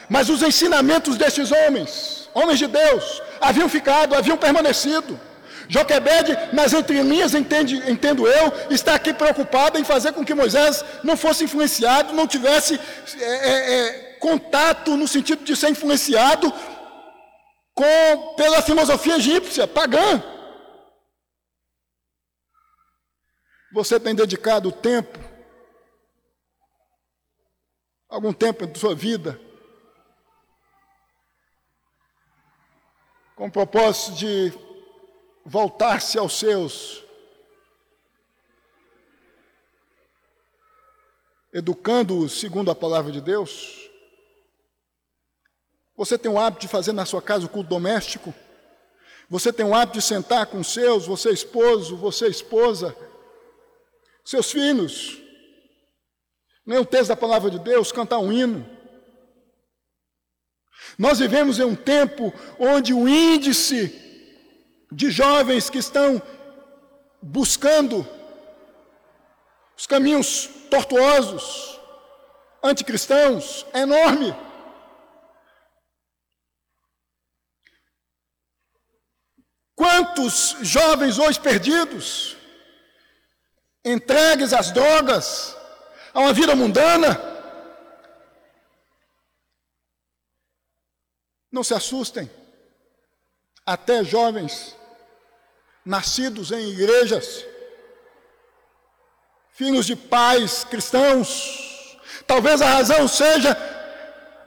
[0.10, 5.20] mas os ensinamentos destes homens, homens de Deus, haviam ficado, haviam permanecido.
[5.68, 11.16] Joquebede, nas entrelinhas, entende, entendo eu, está aqui preocupado em fazer com que Moisés não
[11.16, 12.80] fosse influenciado, não tivesse
[13.20, 16.52] é, é, é, contato no sentido de ser influenciado
[17.74, 20.22] com, pela filosofia egípcia, pagã.
[23.74, 25.18] Você tem dedicado tempo,
[28.08, 29.40] algum tempo da sua vida,
[33.36, 34.63] com o propósito de
[35.46, 37.04] voltar-se aos seus,
[41.52, 43.90] educando-os segundo a palavra de Deus?
[45.96, 48.34] Você tem o hábito de fazer na sua casa o culto doméstico?
[49.30, 52.96] Você tem o hábito de sentar com seus, você esposo, você esposa,
[54.24, 55.22] seus filhos,
[56.66, 58.66] ler o texto da palavra de Deus, cantar um hino?
[60.98, 64.13] Nós vivemos em um tempo onde o índice
[64.94, 66.22] de jovens que estão
[67.22, 68.08] buscando
[69.78, 71.80] os caminhos tortuosos,
[72.62, 74.36] anticristãos, é enorme.
[79.76, 82.38] Quantos jovens hoje perdidos,
[83.84, 85.58] entregues às drogas,
[86.14, 87.20] a uma vida mundana?
[91.52, 92.30] Não se assustem,
[93.66, 94.76] até jovens
[95.86, 97.46] nascidos em igrejas,
[99.52, 101.98] filhos de pais cristãos.
[102.26, 103.58] Talvez a razão seja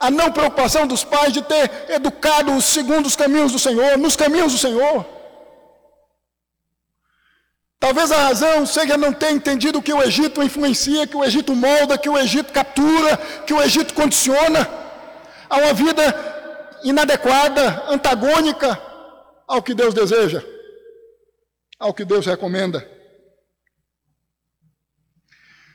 [0.00, 4.52] a não preocupação dos pais de ter educado segundo os caminhos do Senhor, nos caminhos
[4.52, 5.04] do Senhor.
[7.78, 11.98] Talvez a razão seja não ter entendido que o Egito influencia, que o Egito molda,
[11.98, 13.16] que o Egito captura,
[13.46, 14.66] que o Egito condiciona
[15.48, 16.02] a uma vida
[16.82, 18.80] inadequada, antagônica
[19.46, 20.55] ao que Deus deseja
[21.78, 22.96] ao que Deus recomenda.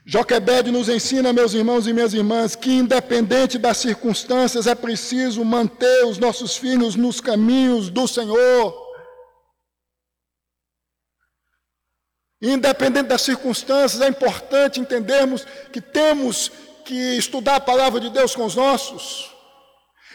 [0.04, 6.06] Joquebed nos ensina, meus irmãos e minhas irmãs, que independente das circunstâncias é preciso manter
[6.06, 8.92] os nossos filhos nos caminhos do Senhor.
[12.42, 16.52] Independente das circunstâncias, é importante entendermos que temos
[16.84, 19.32] que estudar a palavra de Deus com os nossos.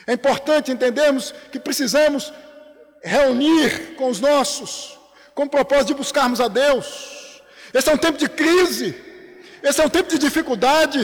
[0.04, 2.32] É importante entendermos que precisamos
[3.04, 4.95] reunir com os nossos
[5.36, 7.42] com o propósito de buscarmos a Deus.
[7.72, 8.88] Esse é um tempo de crise,
[9.62, 11.00] esse é um tempo de dificuldade.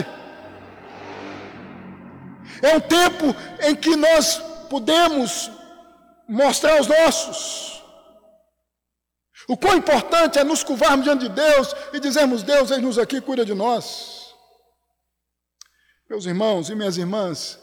[2.61, 3.27] É um tempo
[3.67, 5.51] em que nós podemos
[6.27, 7.83] mostrar aos nossos
[9.47, 13.45] o quão importante é nos curvarmos diante de Deus e dizermos: Deus, eis-nos aqui, cuida
[13.45, 14.33] de nós.
[16.09, 17.59] Meus irmãos e minhas irmãs,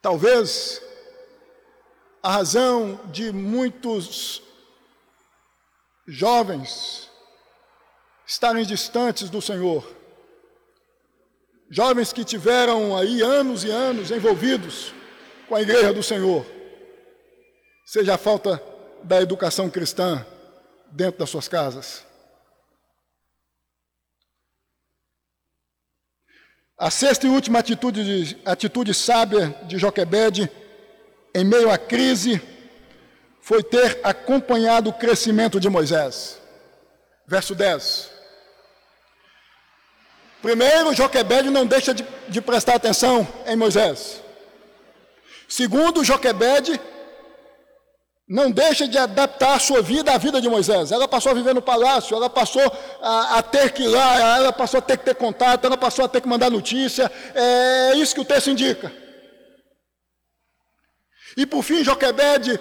[0.00, 0.80] talvez
[2.22, 4.49] a razão de muitos
[6.10, 7.08] jovens
[8.26, 9.88] estarem distantes do Senhor.
[11.70, 14.92] Jovens que tiveram aí anos e anos envolvidos
[15.48, 16.44] com a igreja do Senhor.
[17.86, 18.60] Seja a falta
[19.04, 20.26] da educação cristã
[20.90, 22.04] dentro das suas casas.
[26.76, 30.50] A sexta e última atitude, atitude sábia de Joquebede,
[31.32, 32.40] em meio à crise,
[33.40, 36.38] foi ter acompanhado o crescimento de Moisés.
[37.26, 38.10] Verso 10.
[40.42, 44.22] Primeiro, Joquebede não deixa de, de prestar atenção em Moisés.
[45.48, 46.80] Segundo, Joquebede
[48.28, 50.92] não deixa de adaptar a sua vida à vida de Moisés.
[50.92, 52.62] Ela passou a viver no palácio, ela passou
[53.02, 56.04] a, a, ter que ir lá, ela passou a ter que ter contato, ela passou
[56.04, 57.10] a ter que mandar notícia.
[57.34, 58.92] É isso que o texto indica.
[61.36, 62.60] E por fim, Joquebede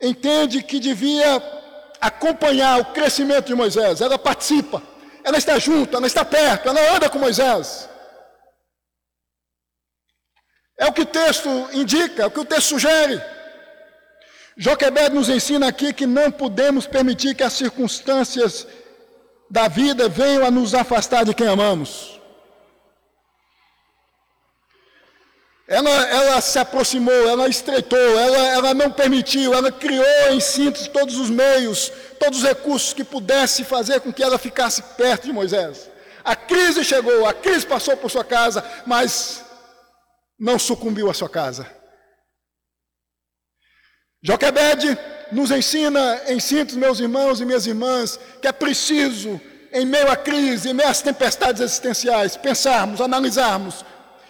[0.00, 1.42] entende que devia
[2.00, 4.00] acompanhar o crescimento de Moisés.
[4.00, 4.82] Ela participa,
[5.24, 7.88] ela está junto, ela está perto, ela anda com Moisés.
[10.78, 13.20] É o que o texto indica, é o que o texto sugere.
[14.56, 18.66] Joquebed nos ensina aqui que não podemos permitir que as circunstâncias
[19.50, 22.17] da vida venham a nos afastar de quem amamos.
[25.70, 31.18] Ela, ela se aproximou, ela estreitou, ela, ela não permitiu, ela criou em síntese todos
[31.18, 35.90] os meios, todos os recursos que pudesse fazer com que ela ficasse perto de Moisés.
[36.24, 39.44] A crise chegou, a crise passou por sua casa, mas
[40.40, 41.70] não sucumbiu à sua casa.
[44.22, 44.98] Joquebede
[45.30, 49.38] nos ensina, em síntese, meus irmãos e minhas irmãs, que é preciso,
[49.70, 53.84] em meio à crise, em meio às tempestades existenciais, pensarmos, analisarmos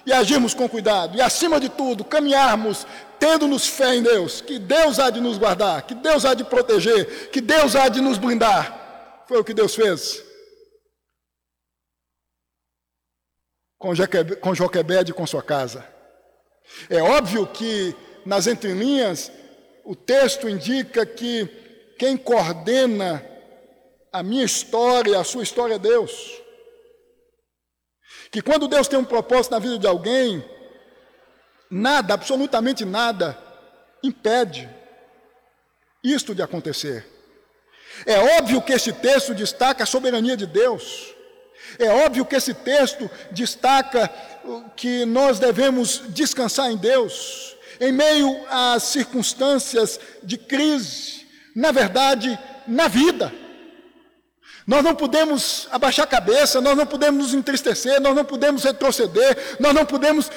[0.08, 1.18] e agirmos com cuidado.
[1.18, 2.86] E, acima de tudo, caminharmos
[3.18, 7.28] tendo-nos fé em Deus, que Deus há de nos guardar, que Deus há de proteger,
[7.30, 9.24] que Deus há de nos blindar.
[9.28, 10.24] Foi o que Deus fez.
[13.78, 15.86] Com Joquebede e com sua casa.
[16.88, 17.94] É óbvio que,
[18.24, 19.30] nas entrelinhas,
[19.84, 23.24] o texto indica que quem coordena
[24.10, 26.40] a minha história, a sua história é Deus.
[28.30, 30.44] Que quando Deus tem um propósito na vida de alguém,
[31.70, 33.38] nada, absolutamente nada,
[34.02, 34.68] impede
[36.02, 37.06] isto de acontecer.
[38.06, 41.14] É óbvio que esse texto destaca a soberania de Deus.
[41.78, 44.10] É óbvio que esse texto destaca
[44.76, 52.88] que nós devemos descansar em Deus, em meio às circunstâncias de crise, na verdade, na
[52.88, 53.32] vida.
[54.68, 59.56] Nós não podemos abaixar a cabeça, nós não podemos nos entristecer, nós não podemos retroceder,
[59.58, 60.30] nós não podemos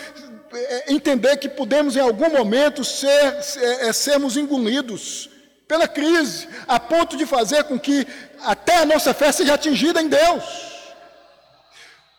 [0.53, 5.29] é, entender que podemos em algum momento ser, ser, é, sermos engolidos
[5.67, 8.07] pela crise, a ponto de fazer com que
[8.45, 10.80] até a nossa fé seja atingida em Deus.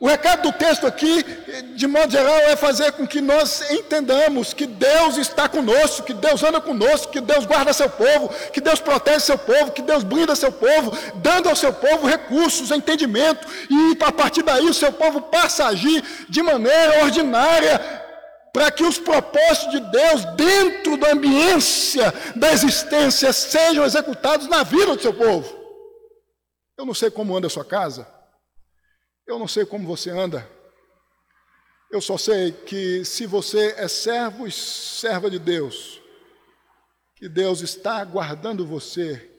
[0.03, 1.23] O recado do texto aqui,
[1.77, 6.43] de modo geral, é fazer com que nós entendamos que Deus está conosco, que Deus
[6.43, 10.35] anda conosco, que Deus guarda seu povo, que Deus protege seu povo, que Deus blinda
[10.35, 15.21] seu povo, dando ao seu povo recursos, entendimento, e a partir daí o seu povo
[15.21, 17.79] passa a agir de maneira ordinária,
[18.53, 24.97] para que os propósitos de Deus dentro da ambiência da existência sejam executados na vida
[24.97, 25.49] do seu povo.
[26.77, 28.21] Eu não sei como anda a sua casa.
[29.27, 30.49] Eu não sei como você anda.
[31.91, 36.01] Eu só sei que se você é servo e serva de Deus,
[37.17, 39.31] que Deus está guardando você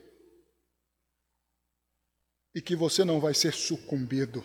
[2.54, 4.44] e que você não vai ser sucumbido.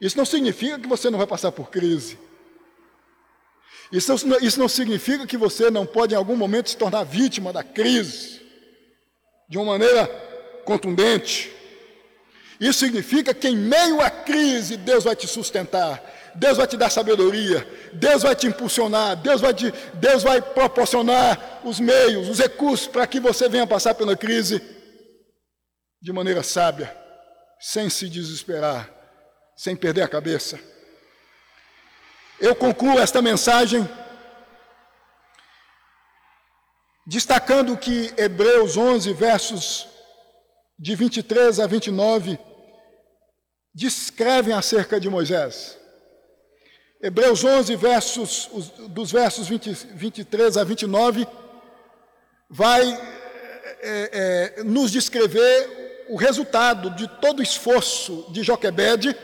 [0.00, 2.18] Isso não significa que você não vai passar por crise.
[3.90, 4.12] Isso,
[4.42, 8.40] isso não significa que você não pode em algum momento se tornar vítima da crise
[9.48, 10.06] de uma maneira
[10.64, 11.52] contundente.
[12.60, 16.02] Isso significa que em meio à crise, Deus vai te sustentar,
[16.34, 21.62] Deus vai te dar sabedoria, Deus vai te impulsionar, Deus vai, te, Deus vai proporcionar
[21.64, 24.60] os meios, os recursos para que você venha passar pela crise
[26.02, 26.94] de maneira sábia,
[27.58, 28.90] sem se desesperar,
[29.56, 30.60] sem perder a cabeça.
[32.38, 33.88] Eu concluo esta mensagem
[37.06, 39.88] destacando que Hebreus 11, versos
[40.78, 42.38] de 23 a 29,
[43.74, 45.78] descrevem acerca de Moisés.
[47.02, 48.50] Hebreus 11, versos,
[48.88, 51.26] dos versos 20, 23 a 29,
[52.48, 52.82] vai
[53.82, 59.16] é, é, nos descrever o resultado de todo o esforço de Joquebede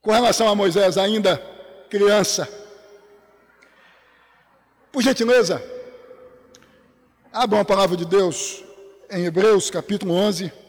[0.00, 1.36] com relação a Moisés, ainda
[1.90, 2.48] criança.
[4.90, 5.62] Por gentileza,
[7.32, 8.64] abram a palavra de Deus
[9.10, 10.65] em Hebreus capítulo 11.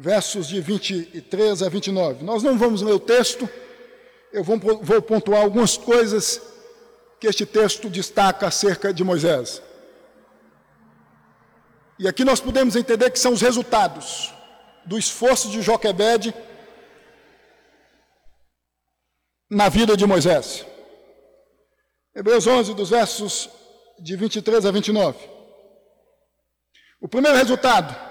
[0.00, 2.24] Versos de 23 a 29.
[2.24, 3.46] Nós não vamos ler o texto,
[4.32, 6.40] eu vou, vou pontuar algumas coisas
[7.20, 9.62] que este texto destaca acerca de Moisés.
[11.98, 14.32] E aqui nós podemos entender que são os resultados
[14.86, 16.34] do esforço de Joquebede
[19.50, 20.64] na vida de Moisés.
[22.14, 23.50] Hebreus 11, dos versos
[23.98, 25.28] de 23 a 29.
[27.02, 28.09] O primeiro resultado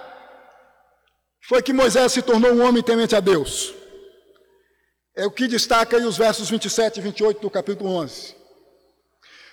[1.50, 3.74] foi que Moisés se tornou um homem temente a Deus.
[5.16, 8.36] É o que destaca aí os versos 27 e 28 do capítulo 11.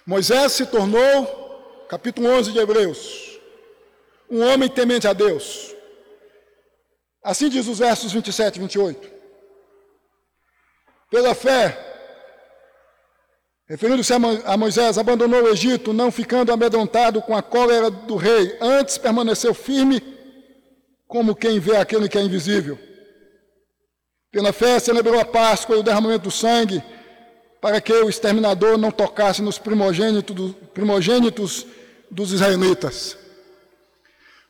[0.06, 3.40] Moisés se tornou, capítulo 11 de Hebreus,
[4.30, 5.74] um homem temente a Deus.
[7.24, 9.10] Assim diz os versos 27 e 28.
[11.10, 11.64] Pela fé,
[13.66, 18.98] referindo-se a Moisés, abandonou o Egito, não ficando amedrontado com a cólera do rei, antes
[18.98, 20.15] permaneceu firme,
[21.06, 22.78] como quem vê aquele que é invisível.
[24.30, 26.82] Pela fé, celebrou a Páscoa e o derramamento do sangue,
[27.60, 31.66] para que o exterminador não tocasse nos primogênitos, primogênitos
[32.10, 33.16] dos israelitas.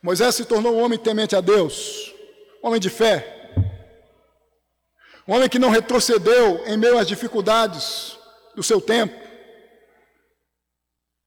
[0.01, 2.13] Moisés se tornou um homem temente a Deus,
[2.61, 3.53] homem de fé,
[5.27, 8.17] um homem que não retrocedeu em meio às dificuldades
[8.55, 9.15] do seu tempo,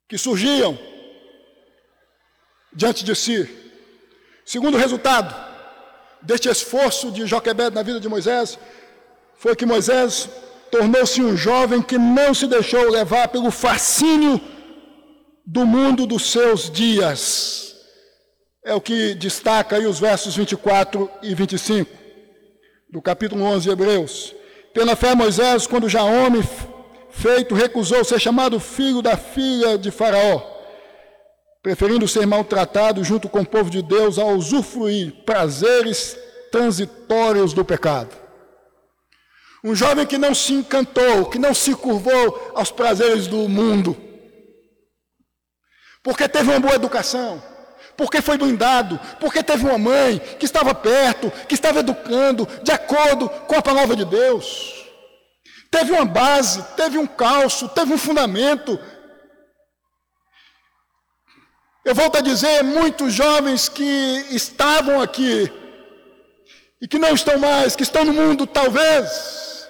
[0.09, 0.79] que surgiam
[2.73, 3.70] diante de si.
[4.51, 5.33] Segundo resultado
[6.21, 8.59] deste esforço de Joquebed na vida de Moisés,
[9.37, 10.29] foi que Moisés
[10.73, 14.41] tornou-se um jovem que não se deixou levar pelo fascínio
[15.47, 17.77] do mundo dos seus dias.
[18.65, 21.89] É o que destaca aí os versos 24 e 25
[22.91, 24.35] do capítulo 11 de Hebreus.
[24.75, 26.43] Pela fé, Moisés, quando já homem
[27.09, 30.60] feito, recusou ser chamado filho da filha de Faraó,
[31.63, 36.17] preferindo ser maltratado junto com o povo de Deus a usufruir prazeres
[36.51, 38.17] transitórios do pecado.
[39.63, 43.95] Um jovem que não se encantou, que não se curvou aos prazeres do mundo,
[46.03, 47.43] porque teve uma boa educação,
[47.95, 53.29] porque foi blindado, porque teve uma mãe que estava perto, que estava educando de acordo
[53.29, 54.81] com a palavra de Deus.
[55.71, 58.77] Teve uma base, teve um calço, teve um fundamento.
[61.85, 65.51] Eu volto a dizer, muitos jovens que estavam aqui
[66.81, 69.67] e que não estão mais, que estão no mundo, talvez,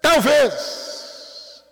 [0.00, 1.62] talvez,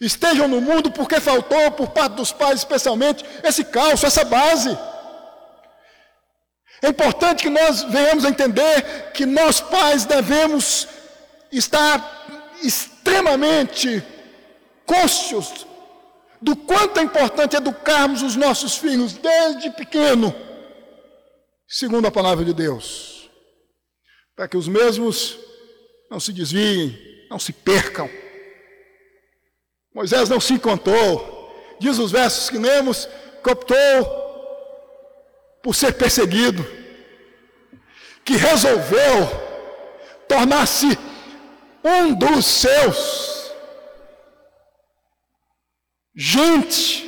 [0.00, 4.76] estejam no mundo porque faltou, por parte dos pais especialmente, esse calço, essa base.
[6.82, 10.88] É importante que nós venhamos a entender que nós pais devemos
[11.52, 14.02] estar extremamente
[14.84, 15.67] conscientes
[16.40, 20.34] do quanto é importante educarmos os nossos filhos desde pequeno,
[21.66, 23.28] segundo a palavra de Deus,
[24.36, 25.38] para que os mesmos
[26.10, 28.08] não se desviem, não se percam.
[29.92, 33.08] Moisés não se encontrou, diz os versos que lemos,
[33.42, 34.28] que optou
[35.62, 36.64] por ser perseguido,
[38.24, 39.28] que resolveu
[40.28, 40.98] tornar-se
[41.82, 43.37] um dos seus.
[46.20, 47.06] Gente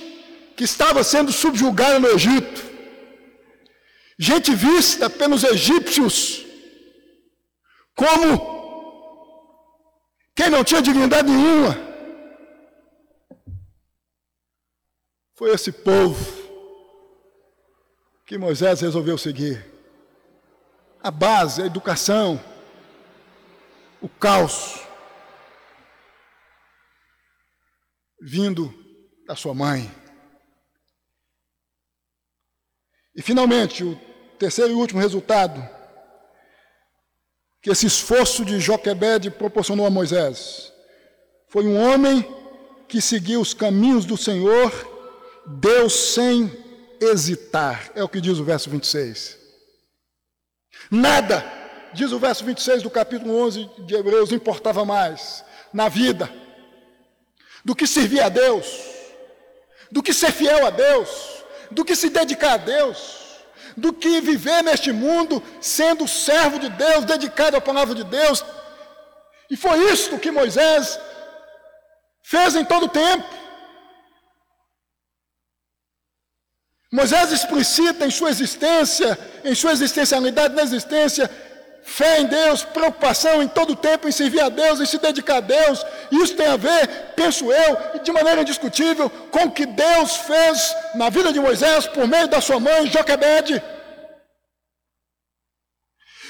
[0.56, 2.62] que estava sendo subjugada no Egito,
[4.16, 6.46] gente vista pelos egípcios
[7.92, 8.60] como
[10.32, 11.76] quem não tinha dignidade nenhuma.
[15.34, 16.24] Foi esse povo
[18.24, 19.66] que Moisés resolveu seguir.
[21.02, 22.40] A base, a educação,
[24.00, 24.78] o caos,
[28.20, 28.79] vindo
[29.30, 29.88] da sua mãe.
[33.14, 33.94] E finalmente, o
[34.40, 35.64] terceiro e último resultado
[37.62, 40.72] que esse esforço de Joquebed proporcionou a Moisés
[41.48, 42.26] foi um homem
[42.88, 44.72] que seguiu os caminhos do Senhor,
[45.46, 46.50] Deus sem
[47.00, 47.92] hesitar.
[47.94, 49.38] É o que diz o verso 26.
[50.90, 51.44] Nada,
[51.94, 56.28] diz o verso 26 do capítulo 11 de Hebreus, importava mais na vida
[57.64, 58.89] do que servir a Deus,
[59.90, 61.08] do que ser fiel a Deus,
[61.70, 62.98] do que se dedicar a Deus,
[63.76, 68.44] do que viver neste mundo sendo servo de Deus, dedicado à palavra de Deus.
[69.48, 70.98] E foi isto que Moisés
[72.22, 73.28] fez em todo o tempo.
[76.92, 81.30] Moisés explicita em sua existência, em sua existencialidade na existência,
[81.82, 85.36] fé em Deus, preocupação em todo o tempo em servir a Deus, em se dedicar
[85.36, 85.84] a Deus.
[86.10, 91.10] Isso tem a ver, penso eu, de maneira indiscutível, com o que Deus fez na
[91.10, 93.62] vida de Moisés por meio da sua mãe, Joquebede.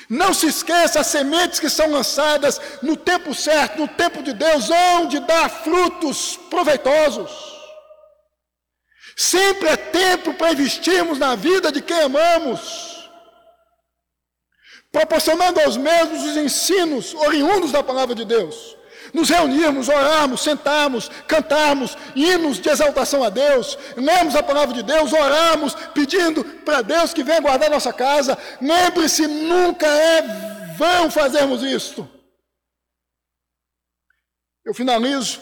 [0.09, 4.68] Não se esqueça, as sementes que são lançadas no tempo certo, no tempo de Deus,
[4.68, 7.30] hão de dar frutos proveitosos.
[9.16, 12.89] Sempre é tempo para investirmos na vida de quem amamos,
[14.93, 18.76] proporcionando aos mesmos os ensinos oriundos da palavra de Deus.
[19.12, 25.12] Nos reunirmos, orarmos, sentarmos, cantarmos hinos de exaltação a Deus, lemos a palavra de Deus,
[25.12, 28.38] orarmos, pedindo para Deus que venha guardar nossa casa.
[28.61, 30.22] Lembre-se, nunca é
[30.76, 32.09] vão fazermos isto.
[34.64, 35.41] Eu finalizo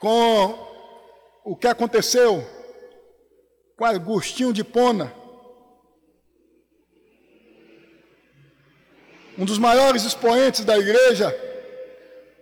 [0.00, 0.58] com
[1.44, 2.44] o que aconteceu
[3.76, 5.14] com Agostinho de Pona,
[9.38, 11.34] um dos maiores expoentes da igreja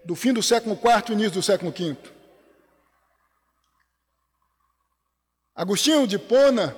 [0.04, 1.96] do fim do século IV e início do século V.
[5.54, 6.74] Agostinho de Pona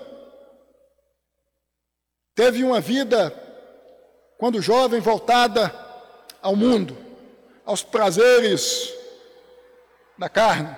[2.34, 3.30] teve uma vida,
[4.38, 5.72] quando jovem, voltada
[6.40, 6.96] ao mundo,
[7.64, 8.92] aos prazeres
[10.18, 10.76] da carne.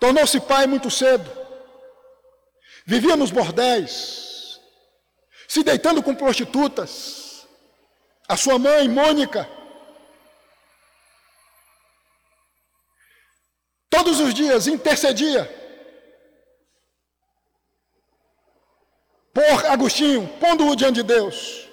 [0.00, 1.30] Tornou-se pai muito cedo.
[2.84, 4.31] Vivia nos bordéis,
[5.52, 7.46] se deitando com prostitutas.
[8.26, 9.46] A sua mãe, Mônica,
[13.90, 15.42] todos os dias intercedia
[19.34, 21.68] por Agostinho, pondo-o diante de Deus.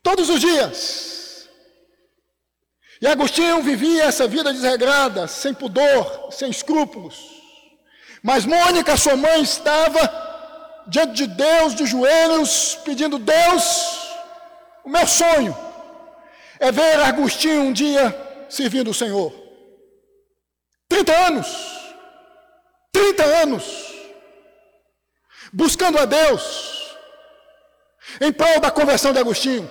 [0.00, 1.48] Todos os dias.
[3.00, 7.16] E Agostinho vivia essa vida desregrada, sem pudor, sem escrúpulos.
[8.22, 10.33] Mas Mônica, sua mãe, estava
[10.86, 14.16] diante de Deus, de joelhos, pedindo: Deus,
[14.84, 15.56] o meu sonho
[16.58, 19.32] é ver Agostinho um dia servindo o Senhor.
[20.88, 21.46] 30 anos,
[22.92, 23.64] 30 anos,
[25.52, 26.96] buscando a Deus,
[28.20, 29.68] em prol da conversão de Agostinho.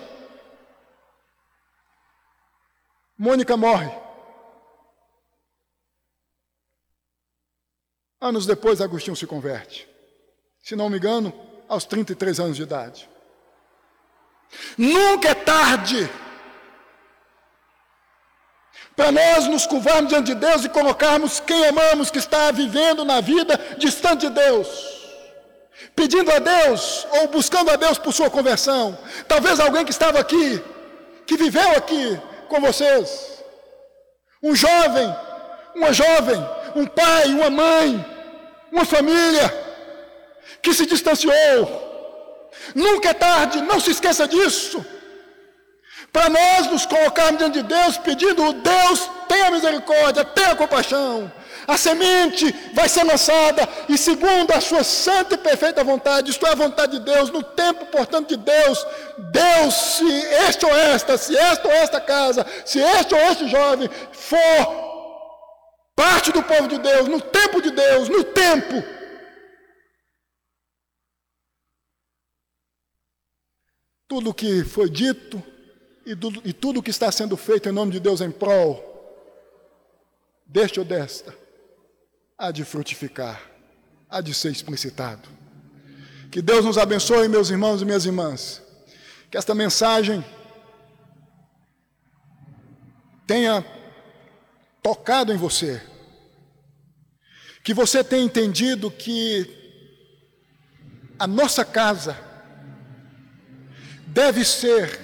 [3.17, 3.89] Mônica morre.
[8.19, 9.92] Anos depois, Agostinho se converte.
[10.63, 11.33] Se não me engano,
[11.67, 13.09] aos 33 anos de idade.
[14.77, 16.09] Nunca é tarde
[18.95, 23.19] para nós nos curvarmos diante de Deus e colocarmos quem amamos que está vivendo na
[23.19, 24.69] vida distante de Deus,
[25.95, 28.97] pedindo a Deus ou buscando a Deus por sua conversão.
[29.27, 30.63] Talvez alguém que estava aqui,
[31.25, 33.43] que viveu aqui, com vocês.
[34.41, 35.13] Um jovem,
[35.75, 36.39] uma jovem,
[36.73, 38.05] um pai, uma mãe,
[38.71, 39.72] uma família
[40.63, 41.91] que se distanciou.
[42.73, 44.83] Nunca é tarde, não se esqueça disso.
[46.11, 51.31] Para nós nos colocarmos diante de Deus, pedindo: Deus, tenha misericórdia, tenha compaixão.
[51.67, 56.51] A semente vai ser lançada e, segundo a sua santa e perfeita vontade, isto é
[56.51, 58.85] a vontade de Deus, no tempo, portanto, de Deus,
[59.17, 60.11] Deus, se
[60.47, 64.93] este ou esta, se esta ou esta casa, se este ou este jovem for
[65.95, 68.83] parte do povo de Deus, no tempo de Deus, no tempo,
[74.13, 75.41] tudo o que foi dito
[76.05, 78.79] e, tudo, e tudo o que está sendo feito em nome de Deus em prol
[80.45, 81.35] deste ou desta
[82.37, 83.41] há de frutificar,
[84.07, 85.27] há de ser explicitado.
[86.29, 88.61] Que Deus nos abençoe, meus irmãos e minhas irmãs.
[89.31, 90.23] Que esta mensagem
[93.25, 93.65] tenha
[94.83, 95.81] tocado em você.
[97.63, 99.49] Que você tenha entendido que
[101.17, 102.32] a nossa casa
[104.13, 104.99] deve ser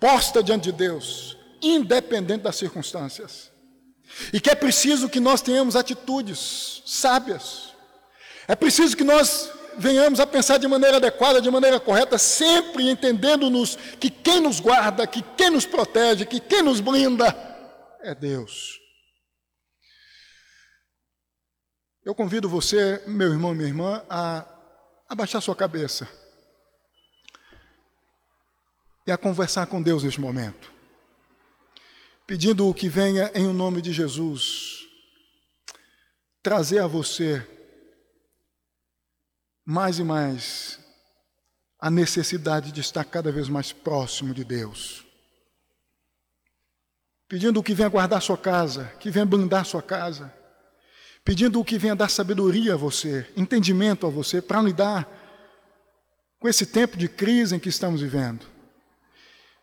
[0.00, 3.52] posta diante de Deus, independente das circunstâncias.
[4.32, 7.74] E que é preciso que nós tenhamos atitudes sábias.
[8.48, 13.76] É preciso que nós venhamos a pensar de maneira adequada, de maneira correta, sempre entendendo-nos
[14.00, 17.36] que quem nos guarda, que quem nos protege, que quem nos blinda
[18.00, 18.80] é Deus.
[22.02, 24.46] Eu convido você, meu irmão minha irmã, a
[25.08, 26.08] abaixar sua cabeça
[29.12, 30.80] a conversar com Deus neste momento
[32.30, 34.86] pedindo o que venha em o nome de Jesus,
[36.40, 37.44] trazer a você
[39.64, 40.78] mais e mais
[41.76, 45.04] a necessidade de estar cada vez mais próximo de Deus.
[47.26, 50.32] Pedindo o que venha guardar sua casa, que venha blindar sua casa.
[51.24, 55.04] Pedindo o que venha dar sabedoria a você, entendimento a você, para lidar
[56.38, 58.59] com esse tempo de crise em que estamos vivendo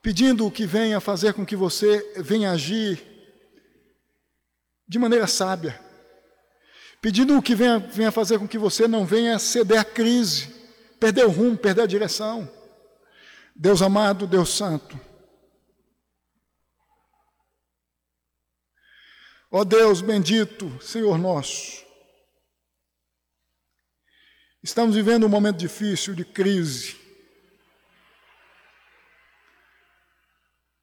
[0.01, 3.01] pedindo que venha fazer com que você venha agir
[4.87, 5.79] de maneira sábia,
[7.01, 10.53] pedindo que venha, venha fazer com que você não venha ceder à crise,
[10.99, 12.49] perder o rumo, perder a direção.
[13.55, 14.99] Deus amado, Deus santo,
[19.49, 21.85] Ó Deus bendito, Senhor nosso,
[24.61, 26.97] estamos vivendo um momento difícil de crise,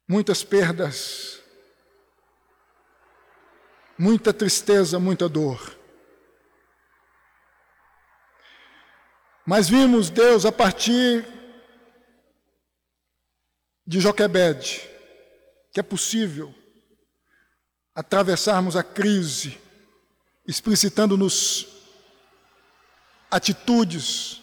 [0.07, 1.41] muitas perdas,
[3.99, 5.77] muita tristeza, muita dor.
[9.47, 11.27] Mas vimos Deus a partir
[13.87, 14.89] de Joquebede,
[15.71, 16.55] que é possível
[17.95, 19.59] atravessarmos a crise,
[20.47, 21.69] explicitando-nos
[23.31, 24.43] atitudes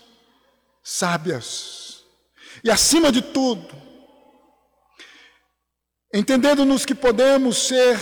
[0.83, 2.03] sábias.
[2.63, 3.80] E acima de tudo,
[6.13, 7.97] entendendo-nos que podemos ser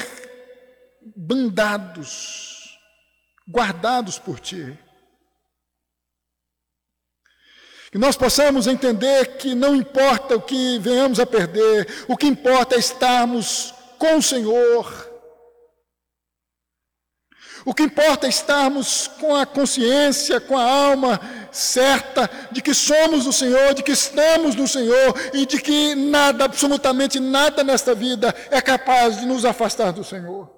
[1.15, 2.77] bandados,
[3.47, 4.77] guardados por Ti.
[7.91, 12.75] Que nós possamos entender que não importa o que venhamos a perder, o que importa
[12.75, 15.08] é estarmos com o Senhor.
[17.65, 21.19] O que importa é estarmos com a consciência, com a alma
[21.51, 26.45] certa de que somos do Senhor, de que estamos no Senhor e de que nada,
[26.45, 30.49] absolutamente nada nesta vida é capaz de nos afastar do Senhor.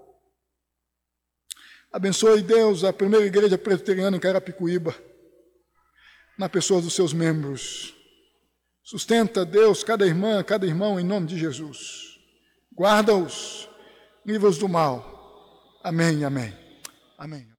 [1.92, 4.96] Abençoe Deus a primeira igreja presbiteriana em Carapicuíba
[6.38, 7.94] na pessoa dos seus membros.
[8.84, 12.20] Sustenta, Deus, cada irmã, cada irmão, em nome de Jesus.
[12.74, 13.70] Guarda-os,
[14.26, 15.80] livra-os do mal.
[15.84, 16.61] Amém, amém.
[17.22, 17.46] Amém.